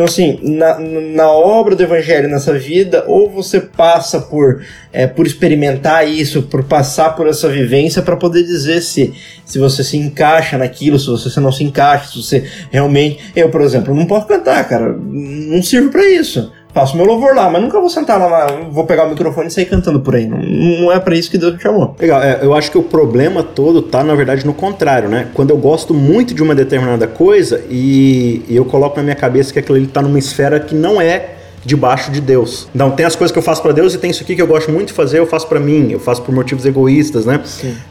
Então, 0.00 0.08
assim, 0.08 0.38
na, 0.42 0.78
na 0.78 1.30
obra 1.30 1.76
do 1.76 1.82
evangelho 1.82 2.26
nessa 2.26 2.58
vida, 2.58 3.04
ou 3.06 3.28
você 3.28 3.60
passa 3.60 4.18
por, 4.18 4.64
é, 4.90 5.06
por 5.06 5.26
experimentar 5.26 6.08
isso, 6.08 6.40
por 6.44 6.64
passar 6.64 7.14
por 7.14 7.28
essa 7.28 7.50
vivência 7.50 8.00
para 8.00 8.16
poder 8.16 8.42
dizer 8.42 8.80
se, 8.80 9.12
se 9.44 9.58
você 9.58 9.84
se 9.84 9.98
encaixa 9.98 10.56
naquilo, 10.56 10.98
se 10.98 11.06
você 11.06 11.38
não 11.38 11.52
se 11.52 11.64
encaixa, 11.64 12.12
se 12.12 12.22
você 12.22 12.50
realmente. 12.70 13.18
Eu, 13.36 13.50
por 13.50 13.60
exemplo, 13.60 13.94
não 13.94 14.06
posso 14.06 14.26
cantar, 14.26 14.66
cara. 14.66 14.96
Não 14.98 15.62
sirvo 15.62 15.90
para 15.90 16.08
isso 16.08 16.50
faço 16.72 16.96
meu 16.96 17.04
louvor 17.04 17.34
lá, 17.34 17.50
mas 17.50 17.62
nunca 17.62 17.78
vou 17.80 17.88
sentar 17.88 18.18
lá, 18.18 18.46
vou 18.70 18.84
pegar 18.84 19.06
o 19.06 19.10
microfone 19.10 19.48
e 19.48 19.50
sair 19.50 19.66
cantando 19.66 20.00
por 20.00 20.14
aí. 20.14 20.26
Não, 20.26 20.38
não 20.38 20.92
é 20.92 21.00
para 21.00 21.14
isso 21.14 21.30
que 21.30 21.38
Deus 21.38 21.54
me 21.54 21.60
chamou. 21.60 21.94
Legal, 21.98 22.22
é, 22.22 22.40
eu 22.42 22.54
acho 22.54 22.70
que 22.70 22.78
o 22.78 22.82
problema 22.82 23.42
todo 23.42 23.82
tá, 23.82 24.04
na 24.04 24.14
verdade, 24.14 24.46
no 24.46 24.54
contrário, 24.54 25.08
né? 25.08 25.28
Quando 25.34 25.50
eu 25.50 25.56
gosto 25.56 25.92
muito 25.92 26.34
de 26.34 26.42
uma 26.42 26.54
determinada 26.54 27.06
coisa 27.06 27.64
e, 27.68 28.42
e 28.48 28.56
eu 28.56 28.64
coloco 28.64 28.96
na 28.96 29.02
minha 29.02 29.16
cabeça 29.16 29.52
que 29.52 29.58
aquilo 29.58 29.76
ali 29.76 29.86
tá 29.86 30.02
numa 30.02 30.18
esfera 30.18 30.60
que 30.60 30.74
não 30.74 31.00
é 31.00 31.39
debaixo 31.64 32.10
de 32.10 32.20
Deus. 32.20 32.68
Então, 32.74 32.90
tem 32.90 33.06
as 33.06 33.16
coisas 33.16 33.32
que 33.32 33.38
eu 33.38 33.42
faço 33.42 33.62
para 33.62 33.72
Deus 33.72 33.94
e 33.94 33.98
tem 33.98 34.10
isso 34.10 34.22
aqui 34.22 34.34
que 34.34 34.42
eu 34.42 34.46
gosto 34.46 34.70
muito 34.70 34.88
de 34.88 34.94
fazer, 34.94 35.18
eu 35.18 35.26
faço 35.26 35.46
para 35.46 35.60
mim, 35.60 35.90
eu 35.92 36.00
faço 36.00 36.22
por 36.22 36.34
motivos 36.34 36.64
egoístas, 36.64 37.26
né? 37.26 37.40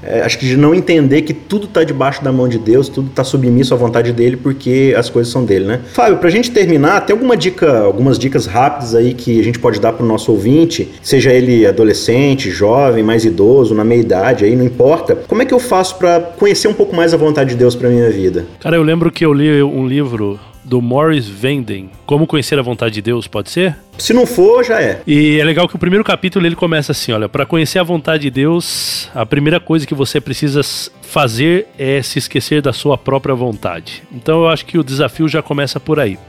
É, 0.04 0.22
acho 0.22 0.38
que 0.38 0.46
de 0.46 0.58
não 0.58 0.74
entender 0.74 1.22
que 1.22 1.34
tudo 1.34 1.68
tá 1.68 1.84
debaixo 1.84 2.24
da 2.24 2.32
mão 2.32 2.48
de 2.48 2.58
Deus, 2.58 2.90
tudo 2.90 3.10
tá 3.10 3.24
submisso 3.24 3.74
à 3.74 3.78
vontade 3.78 4.12
dele, 4.12 4.38
porque 4.38 4.94
as 4.98 5.10
coisas 5.10 5.32
são 5.32 5.46
dele, 5.46 5.66
né? 5.66 5.82
Fábio, 5.94 6.18
pra 6.18 6.30
gente 6.30 6.52
terminar, 6.52 7.02
tem 7.02 7.14
alguma 7.14 7.38
dica, 7.38 7.80
algumas 7.80 8.18
dicas 8.18 8.46
rápidas 8.46 8.96
aí 8.96 9.14
que 9.14 9.40
a 9.40 9.44
gente 9.44 9.60
pode 9.60 9.80
dar 9.80 9.94
pro 9.94 10.06
nosso 10.06 10.32
ouvinte, 10.32 10.90
seja 11.02 11.32
ele 11.32 11.66
adolescente, 11.66 12.50
jovem, 12.50 13.04
mais 13.04 13.26
idoso, 13.26 13.74
na 13.74 13.84
meia 13.84 14.00
idade, 14.00 14.46
aí 14.46 14.56
não 14.56 14.66
importa. 14.66 15.16
Como 15.28 15.42
é 15.42 15.46
que 15.46 15.54
eu 15.54 15.60
faço 15.60 15.98
para 15.98 16.20
conhecer 16.20 16.68
um 16.68 16.74
pouco 16.74 16.96
mais 16.96 17.14
a 17.14 17.18
vontade 17.18 17.52
de 17.52 17.56
Deus 17.56 17.76
para 17.76 17.90
minha 17.90 18.10
vida? 18.10 18.46
Cara, 18.60 18.76
eu 18.76 18.84
lembro 18.84 19.12
que 19.12 19.26
eu 19.26 19.34
li 19.34 19.62
um 19.62 19.88
livro 19.88 20.40
do 20.70 20.82
Morris 20.82 21.28
Venden. 21.28 21.90
Como 22.06 22.28
conhecer 22.28 22.60
a 22.60 22.62
vontade 22.62 22.94
de 22.94 23.02
Deus, 23.02 23.28
pode 23.28 23.50
ser? 23.50 23.76
Se 23.98 24.14
não 24.14 24.28
for, 24.28 24.64
já 24.64 24.80
é. 24.80 25.02
E 25.06 25.40
é 25.40 25.44
legal 25.44 25.68
que 25.68 25.76
o 25.76 25.80
primeiro 25.80 26.04
capítulo 26.04 26.46
ele 26.46 26.56
começa 26.56 26.92
assim, 26.92 27.12
olha, 27.12 27.28
para 27.28 27.44
conhecer 27.44 27.80
a 27.80 27.84
vontade 27.84 28.24
de 28.24 28.30
Deus, 28.30 29.10
a 29.16 29.26
primeira 29.26 29.60
coisa 29.60 29.88
que 29.88 29.96
você 29.96 30.22
precisa 30.22 30.62
fazer 31.02 31.68
é 31.78 32.02
se 32.04 32.20
esquecer 32.20 32.62
da 32.62 32.72
sua 32.72 32.98
própria 32.98 33.34
vontade. 33.34 34.04
Então 34.14 34.42
eu 34.42 34.48
acho 34.48 34.64
que 34.64 34.78
o 34.78 34.84
desafio 34.84 35.28
já 35.28 35.42
começa 35.42 35.80
por 35.80 36.00
aí. 36.00 36.20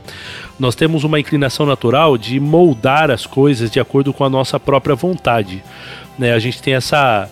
Nós 0.59 0.74
temos 0.74 1.05
uma 1.05 1.20
inclinação 1.20 1.66
natural 1.66 2.16
de 2.16 2.40
moldar 2.40 3.11
as 3.11 3.26
coisas 3.26 3.70
de 3.70 3.79
acordo 3.79 4.12
com 4.12 4.24
a 4.24 4.31
nossa 4.31 4.59
própria 4.59 4.94
vontade. 4.94 5.62
Né? 6.18 6.33
A 6.33 6.38
gente 6.38 6.62
tem 6.62 6.74
essa 6.74 7.29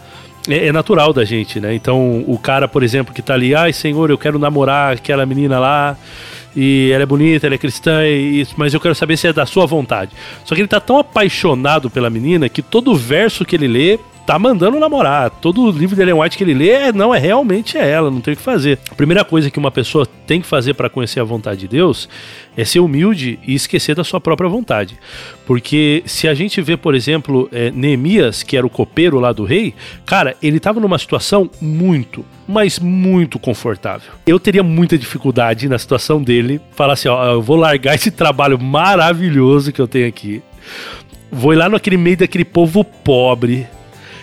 é, 0.47 0.67
é, 0.67 0.73
natural 0.73 1.13
da 1.13 1.25
gente, 1.25 1.61
né? 1.61 1.75
Então, 1.75 2.25
o 2.27 2.39
cara, 2.39 2.67
por 2.67 2.83
exemplo, 2.83 3.15
que 3.15 3.21
tá 3.21 3.35
ali, 3.35 3.55
ai, 3.55 3.73
senhor, 3.73 4.11
eu 4.11 4.17
quero 4.17 4.39
namorar 4.39 4.95
aquela 4.95 5.27
menina 5.27 5.59
lá, 5.59 5.97
e 6.61 6.91
ela 6.91 7.05
é 7.05 7.07
bonita, 7.07 7.47
ela 7.47 7.55
é 7.55 7.59
cristã, 7.59 8.05
e 8.05 8.41
isso, 8.41 8.55
mas 8.57 8.75
eu 8.75 8.81
quero 8.81 8.93
saber 8.93 9.17
se 9.17 9.29
é 9.29 9.33
da 9.33 9.47
sua 9.47 9.65
vontade. 9.65 10.11
Só 10.45 10.57
que 10.57 10.61
ele 10.61 10.67
tá 10.67 10.81
tão 10.81 10.99
apaixonado 10.99 11.89
pela 11.89 12.11
menina 12.11 12.49
que 12.49 12.63
todo 12.63 12.97
verso 12.97 13.45
que 13.45 13.55
ele 13.55 13.69
lê 13.69 14.01
tá 14.29 14.39
mandando 14.39 14.79
namorar. 14.79 15.31
Todo 15.31 15.71
livro 15.71 15.97
de 15.97 16.03
Ellen 16.03 16.21
White 16.21 16.37
que 16.37 16.45
ele 16.45 16.53
lê, 16.53 16.69
é, 16.69 16.93
não, 16.93 17.15
é 17.15 17.19
realmente 17.19 17.79
é 17.79 17.89
ela, 17.89 18.11
não 18.11 18.21
tem 18.21 18.35
o 18.35 18.37
que 18.37 18.43
fazer. 18.43 18.79
A 18.91 18.95
primeira 18.95 19.25
coisa 19.25 19.51
que 19.51 19.59
uma 19.59 19.71
pessoa 19.71 20.07
tem 20.27 20.39
que 20.43 20.47
fazer 20.47 20.75
para 20.75 20.91
conhecer 20.91 21.19
a 21.19 21.25
vontade 21.25 21.61
de 21.61 21.69
Deus 21.69 22.11
é 22.55 22.63
ser 22.63 22.81
humilde 22.81 23.39
e 23.47 23.55
esquecer 23.55 23.97
da 23.97 24.05
sua 24.05 24.21
própria 24.21 24.47
vontade. 24.47 24.99
Porque 25.47 26.03
se 26.05 26.29
a 26.29 26.35
gente 26.35 26.61
vê, 26.61 26.77
por 26.77 26.95
exemplo, 26.95 27.49
é, 27.51 27.71
Neemias, 27.71 28.43
que 28.43 28.55
era 28.55 28.67
o 28.67 28.71
copeiro 28.71 29.19
lá 29.19 29.33
do 29.33 29.45
rei, 29.47 29.75
cara, 30.05 30.37
ele 30.43 30.61
tava 30.61 30.79
numa 30.79 30.99
situação 30.99 31.49
muito, 31.59 32.23
mas 32.47 32.79
muito 32.79 33.39
confortável. 33.39 34.13
Eu 34.27 34.39
teria 34.39 34.63
muita 34.63 34.99
dificuldade 34.99 35.71
na 35.71 35.79
situação 35.79 36.23
dele, 36.23 36.61
falar 36.73 36.93
assim, 36.93 37.09
ó, 37.09 37.33
eu 37.33 37.41
vou 37.41 37.57
largar 37.57 37.95
esse 37.95 38.11
trabalho 38.11 38.61
maravilhoso 38.61 39.73
que 39.73 39.81
eu 39.81 39.89
tenho 39.89 40.07
aqui. 40.07 40.43
Vou 41.33 41.55
ir 41.55 41.57
lá 41.57 41.67
naquele 41.71 41.97
meio 41.97 42.19
daquele 42.19 42.45
povo 42.45 42.85
pobre, 42.85 43.67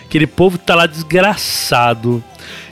Aquele 0.06 0.26
povo 0.26 0.56
tá 0.56 0.74
lá 0.74 0.86
desgraçado. 0.86 2.22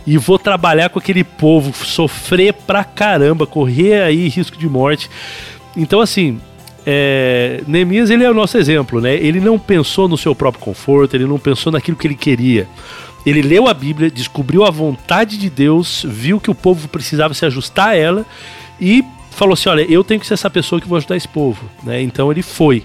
E 0.06 0.16
vou 0.16 0.38
trabalhar 0.38 0.88
com 0.88 0.98
aquele 0.98 1.24
povo, 1.24 1.72
sofrer 1.84 2.52
pra 2.52 2.84
caramba, 2.84 3.46
correr 3.46 4.02
aí 4.02 4.28
risco 4.28 4.56
de 4.56 4.68
morte. 4.68 5.10
Então, 5.76 6.00
assim, 6.00 6.38
é, 6.86 7.62
Neemias 7.66 8.10
ele 8.10 8.24
é 8.24 8.30
o 8.30 8.34
nosso 8.34 8.58
exemplo, 8.58 9.00
né? 9.00 9.14
Ele 9.14 9.40
não 9.40 9.58
pensou 9.58 10.08
no 10.08 10.16
seu 10.16 10.34
próprio 10.34 10.62
conforto, 10.62 11.14
ele 11.14 11.26
não 11.26 11.38
pensou 11.38 11.72
naquilo 11.72 11.96
que 11.96 12.06
ele 12.06 12.14
queria. 12.14 12.68
Ele 13.24 13.40
leu 13.40 13.66
a 13.66 13.74
Bíblia, 13.74 14.10
descobriu 14.10 14.64
a 14.64 14.70
vontade 14.70 15.38
de 15.38 15.48
Deus, 15.48 16.04
viu 16.06 16.38
que 16.38 16.50
o 16.50 16.54
povo 16.54 16.86
precisava 16.88 17.32
se 17.32 17.46
ajustar 17.46 17.88
a 17.88 17.96
ela 17.96 18.26
e 18.78 19.02
falou 19.30 19.54
assim: 19.54 19.70
Olha, 19.70 19.82
eu 19.90 20.04
tenho 20.04 20.20
que 20.20 20.26
ser 20.26 20.34
essa 20.34 20.50
pessoa 20.50 20.80
que 20.80 20.86
vou 20.86 20.98
ajudar 20.98 21.16
esse 21.16 21.28
povo. 21.28 21.68
Né? 21.82 22.02
Então 22.02 22.30
ele 22.30 22.42
foi. 22.42 22.84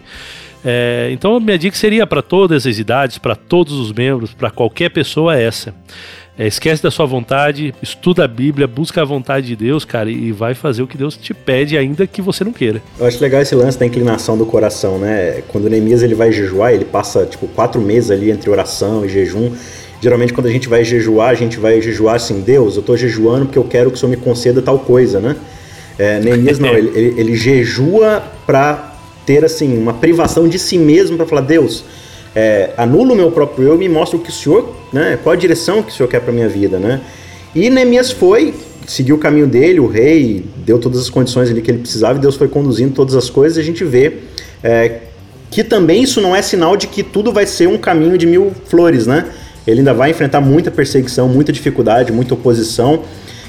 É, 0.64 1.10
então 1.12 1.36
a 1.36 1.40
minha 1.40 1.58
dica 1.58 1.76
seria 1.76 2.06
para 2.06 2.22
todas 2.22 2.66
as 2.66 2.78
idades, 2.78 3.18
para 3.18 3.36
todos 3.36 3.74
os 3.74 3.92
membros, 3.92 4.34
para 4.34 4.52
qualquer 4.52 4.90
pessoa 4.90 5.38
é 5.38 5.44
essa. 5.44 5.74
É, 6.38 6.48
esquece 6.48 6.82
da 6.82 6.90
sua 6.90 7.06
vontade, 7.06 7.76
estuda 7.82 8.24
a 8.24 8.28
Bíblia, 8.28 8.66
busca 8.66 9.02
a 9.02 9.06
vontade 9.06 9.46
de 9.46 9.58
Deus, 9.58 9.84
cara, 9.84 10.10
e 10.10 10.32
vai 10.32 10.54
fazer 10.54 10.82
o 10.82 10.88
que 10.88 10.98
Deus 10.98 11.18
te 11.18 11.34
pede, 11.34 11.78
ainda 11.78 12.08
que 12.08 12.22
você 12.22 12.46
não 12.46 12.54
queira. 12.54 12.82
Eu 12.98 13.06
acho 13.06 13.22
legal 13.22 13.42
esse 13.42 13.54
lance 13.54 13.78
da 13.78 13.86
inclinação 13.86 14.38
do 14.38 14.46
coração, 14.46 14.98
né? 14.98 15.44
Quando 15.50 15.70
Neemias 15.70 16.02
ele 16.02 16.16
vai 16.16 16.32
jejuar, 16.32 16.74
ele 16.74 16.86
passa 16.86 17.26
tipo 17.26 17.46
quatro 17.50 17.82
meses 17.82 18.10
ali 18.10 18.32
entre 18.32 18.50
oração 18.50 19.06
e 19.06 19.10
jejum. 19.10 19.52
Geralmente 20.02 20.32
quando 20.32 20.48
a 20.48 20.50
gente 20.50 20.70
vai 20.70 20.82
jejuar, 20.86 21.30
a 21.32 21.34
gente 21.34 21.60
vai 21.60 21.82
jejuar 21.82 22.16
assim, 22.16 22.40
Deus, 22.40 22.76
eu 22.76 22.80
estou 22.80 22.96
jejuando 22.96 23.48
porque 23.48 23.60
eu 23.60 23.66
quero 23.66 23.92
que 23.92 23.98
o 23.98 24.00
Senhor 24.00 24.10
me 24.10 24.16
conceda 24.18 24.62
tal 24.62 24.80
coisa, 24.80 25.20
né? 25.20 25.36
É, 25.98 26.22
Neemias 26.22 26.58
não, 26.58 26.70
ele, 26.74 26.88
ele, 26.98 27.20
ele 27.20 27.36
jejua 27.36 28.24
para 28.48 28.89
ter 29.30 29.46
assim 29.46 29.78
uma 29.78 29.94
privação 29.94 30.50
de 30.50 30.58
si 30.58 30.76
mesmo 30.80 31.16
para 31.16 31.28
falar 31.28 31.42
Deus 31.42 31.84
é, 32.36 32.72
anula 32.76 33.14
o 33.14 33.16
meu 33.16 33.32
próprio 33.32 33.68
eu 33.68 33.76
e 33.76 33.78
me 33.78 33.88
mostra 33.88 34.18
o 34.18 34.20
que 34.20 34.32
o 34.32 34.34
Senhor 34.34 34.76
né 34.92 35.20
qual 35.22 35.34
a 35.34 35.36
direção 35.36 35.84
que 35.84 35.92
o 35.92 35.94
Senhor 35.94 36.10
quer 36.10 36.20
para 36.20 36.34
minha 36.34 36.50
vida 36.50 36.80
né? 36.80 37.00
E 37.54 37.70
Neemias 37.70 38.10
foi 38.12 38.56
seguiu 38.88 39.18
o 39.18 39.20
caminho 39.20 39.46
dele 39.46 39.80
o 39.80 39.86
rei 39.86 40.44
deu 40.66 40.80
todas 40.80 41.00
as 41.00 41.12
condições 41.12 41.48
ali 41.52 41.62
que 41.62 41.70
ele 41.70 41.78
precisava 41.78 42.18
e 42.18 42.22
Deus 42.22 42.36
foi 42.38 42.48
conduzindo 42.48 42.92
todas 42.92 43.14
as 43.16 43.30
coisas. 43.30 43.60
E 43.60 43.62
a 43.62 43.64
gente 43.64 43.84
vê 43.84 44.14
é, 44.64 45.02
que 45.52 45.64
também 45.64 46.02
isso 46.02 46.20
não 46.20 46.36
é 46.36 46.42
sinal 46.42 46.76
de 46.76 46.88
que 46.88 47.04
tudo 47.04 47.32
vai 47.32 47.46
ser 47.46 47.68
um 47.68 47.78
caminho 47.78 48.18
de 48.18 48.26
mil 48.26 48.52
flores 48.66 49.06
né? 49.06 49.28
Ele 49.68 49.82
ainda 49.82 49.94
vai 49.94 50.10
enfrentar 50.10 50.42
muita 50.42 50.72
perseguição 50.72 51.30
muita 51.30 51.52
dificuldade 51.52 52.12
muita 52.12 52.34
oposição 52.34 53.04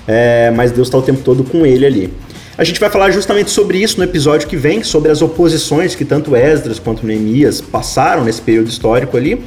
é, 0.07 0.53
mas 0.55 0.73
Deus 0.73 0.89
está 0.89 0.99
o 0.99 1.03
tempo 1.03 1.23
todo 1.23 1.43
com 1.43 1.65
ele 1.65 1.87
ali 1.87 2.13
a 2.59 2.65
gente 2.65 2.79
vai 2.79 2.91
falar 2.91 3.11
justamente 3.11 3.51
sobre 3.51 3.79
isso 3.79 3.97
no 3.99 4.05
episódio 4.05 4.49
que 4.49 4.57
vem, 4.57 4.83
sobre 4.83 5.11
as 5.11 5.23
oposições 5.23 5.95
que 5.95 6.05
tanto 6.05 6.37
Esdras 6.37 6.79
quanto 6.79 7.07
Neemias 7.07 7.61
passaram 7.61 8.25
nesse 8.25 8.43
período 8.43 8.69
histórico 8.69 9.17
ali. 9.17 9.43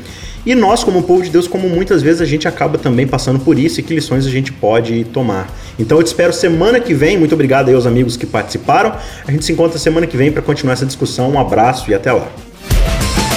E 0.45 0.53
nós, 0.55 0.83
como 0.83 1.03
povo 1.03 1.23
de 1.23 1.29
Deus, 1.29 1.47
como 1.47 1.69
muitas 1.69 2.01
vezes 2.01 2.21
a 2.21 2.25
gente 2.25 2.47
acaba 2.47 2.77
também 2.77 3.07
passando 3.07 3.39
por 3.39 3.57
isso 3.57 3.79
e 3.79 3.83
que 3.83 3.95
lições 3.95 4.25
a 4.25 4.29
gente 4.29 4.51
pode 4.51 5.05
tomar. 5.05 5.49
Então 5.79 5.97
eu 5.97 6.03
te 6.03 6.07
espero 6.07 6.33
semana 6.33 6.79
que 6.81 6.93
vem. 6.93 7.17
Muito 7.17 7.33
obrigado 7.33 7.69
aí 7.69 7.75
aos 7.75 7.85
amigos 7.85 8.17
que 8.17 8.25
participaram. 8.25 8.93
A 9.25 9.31
gente 9.31 9.45
se 9.45 9.53
encontra 9.53 9.79
semana 9.79 10.05
que 10.05 10.17
vem 10.17 10.31
para 10.31 10.41
continuar 10.41 10.73
essa 10.73 10.85
discussão. 10.85 11.31
Um 11.31 11.39
abraço 11.39 11.89
e 11.89 11.93
até 11.93 12.11
lá. 12.11 12.27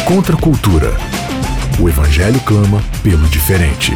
Contra 0.04 0.34
a 0.34 0.38
cultura. 0.38 0.92
O 1.80 1.88
evangelho 1.88 2.40
clama 2.40 2.82
pelo 3.04 3.28
diferente. 3.28 3.92